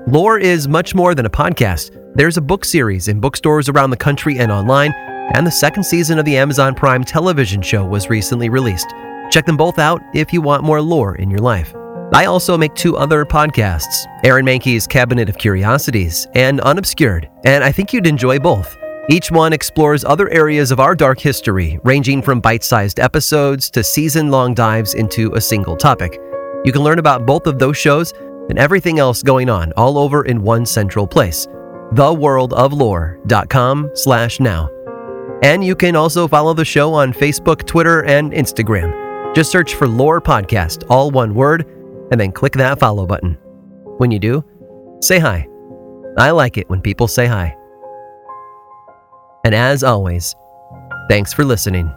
Lore 0.07 0.39
is 0.39 0.67
much 0.67 0.95
more 0.95 1.13
than 1.13 1.27
a 1.27 1.29
podcast. 1.29 1.95
There's 2.15 2.35
a 2.35 2.41
book 2.41 2.65
series 2.65 3.07
in 3.07 3.19
bookstores 3.19 3.69
around 3.69 3.91
the 3.91 3.97
country 3.97 4.39
and 4.39 4.51
online, 4.51 4.91
and 5.35 5.45
the 5.45 5.51
second 5.51 5.83
season 5.83 6.17
of 6.17 6.25
the 6.25 6.37
Amazon 6.37 6.73
Prime 6.73 7.03
television 7.03 7.61
show 7.61 7.85
was 7.85 8.09
recently 8.09 8.49
released. 8.49 8.89
Check 9.29 9.45
them 9.45 9.57
both 9.57 9.77
out 9.77 10.01
if 10.15 10.33
you 10.33 10.41
want 10.41 10.63
more 10.63 10.81
lore 10.81 11.15
in 11.15 11.29
your 11.29 11.39
life. 11.39 11.75
I 12.13 12.25
also 12.25 12.57
make 12.57 12.73
two 12.73 12.97
other 12.97 13.25
podcasts 13.25 14.07
Aaron 14.25 14.45
Mahnke's 14.45 14.87
Cabinet 14.87 15.29
of 15.29 15.37
Curiosities 15.37 16.27
and 16.33 16.59
Unobscured, 16.61 17.29
and 17.45 17.63
I 17.63 17.71
think 17.71 17.93
you'd 17.93 18.07
enjoy 18.07 18.39
both. 18.39 18.75
Each 19.07 19.29
one 19.29 19.53
explores 19.53 20.03
other 20.03 20.29
areas 20.29 20.71
of 20.71 20.79
our 20.79 20.95
dark 20.95 21.19
history, 21.19 21.79
ranging 21.83 22.23
from 22.23 22.41
bite 22.41 22.63
sized 22.63 22.99
episodes 22.99 23.69
to 23.69 23.83
season 23.83 24.31
long 24.31 24.55
dives 24.55 24.95
into 24.95 25.31
a 25.35 25.41
single 25.41 25.77
topic. 25.77 26.19
You 26.65 26.71
can 26.71 26.83
learn 26.83 26.99
about 26.99 27.25
both 27.25 27.45
of 27.47 27.59
those 27.59 27.77
shows 27.77 28.13
and 28.51 28.59
everything 28.59 28.99
else 28.99 29.23
going 29.23 29.49
on 29.49 29.71
all 29.77 29.97
over 29.97 30.25
in 30.25 30.43
one 30.43 30.65
central 30.65 31.07
place 31.07 31.47
theworldoflore.com 31.93 33.91
slash 33.93 34.39
now. 34.39 34.69
And 35.43 35.63
you 35.63 35.75
can 35.75 35.95
also 35.95 36.27
follow 36.27 36.53
the 36.53 36.65
show 36.65 36.93
on 36.93 37.13
Facebook, 37.13 37.65
Twitter, 37.65 38.03
and 38.05 38.31
Instagram. 38.31 39.33
Just 39.33 39.51
search 39.51 39.75
for 39.75 39.87
Lore 39.87 40.21
Podcast, 40.21 40.83
all 40.89 41.11
one 41.11 41.33
word, 41.33 41.65
and 42.11 42.19
then 42.19 42.31
click 42.31 42.53
that 42.53 42.79
follow 42.79 43.05
button. 43.05 43.37
When 43.97 44.11
you 44.11 44.19
do, 44.19 44.43
say 45.01 45.19
hi. 45.19 45.47
I 46.17 46.31
like 46.31 46.57
it 46.57 46.69
when 46.69 46.81
people 46.81 47.07
say 47.07 47.25
hi. 47.25 47.55
And 49.43 49.55
as 49.55 49.83
always, 49.83 50.35
thanks 51.09 51.33
for 51.33 51.43
listening. 51.43 51.91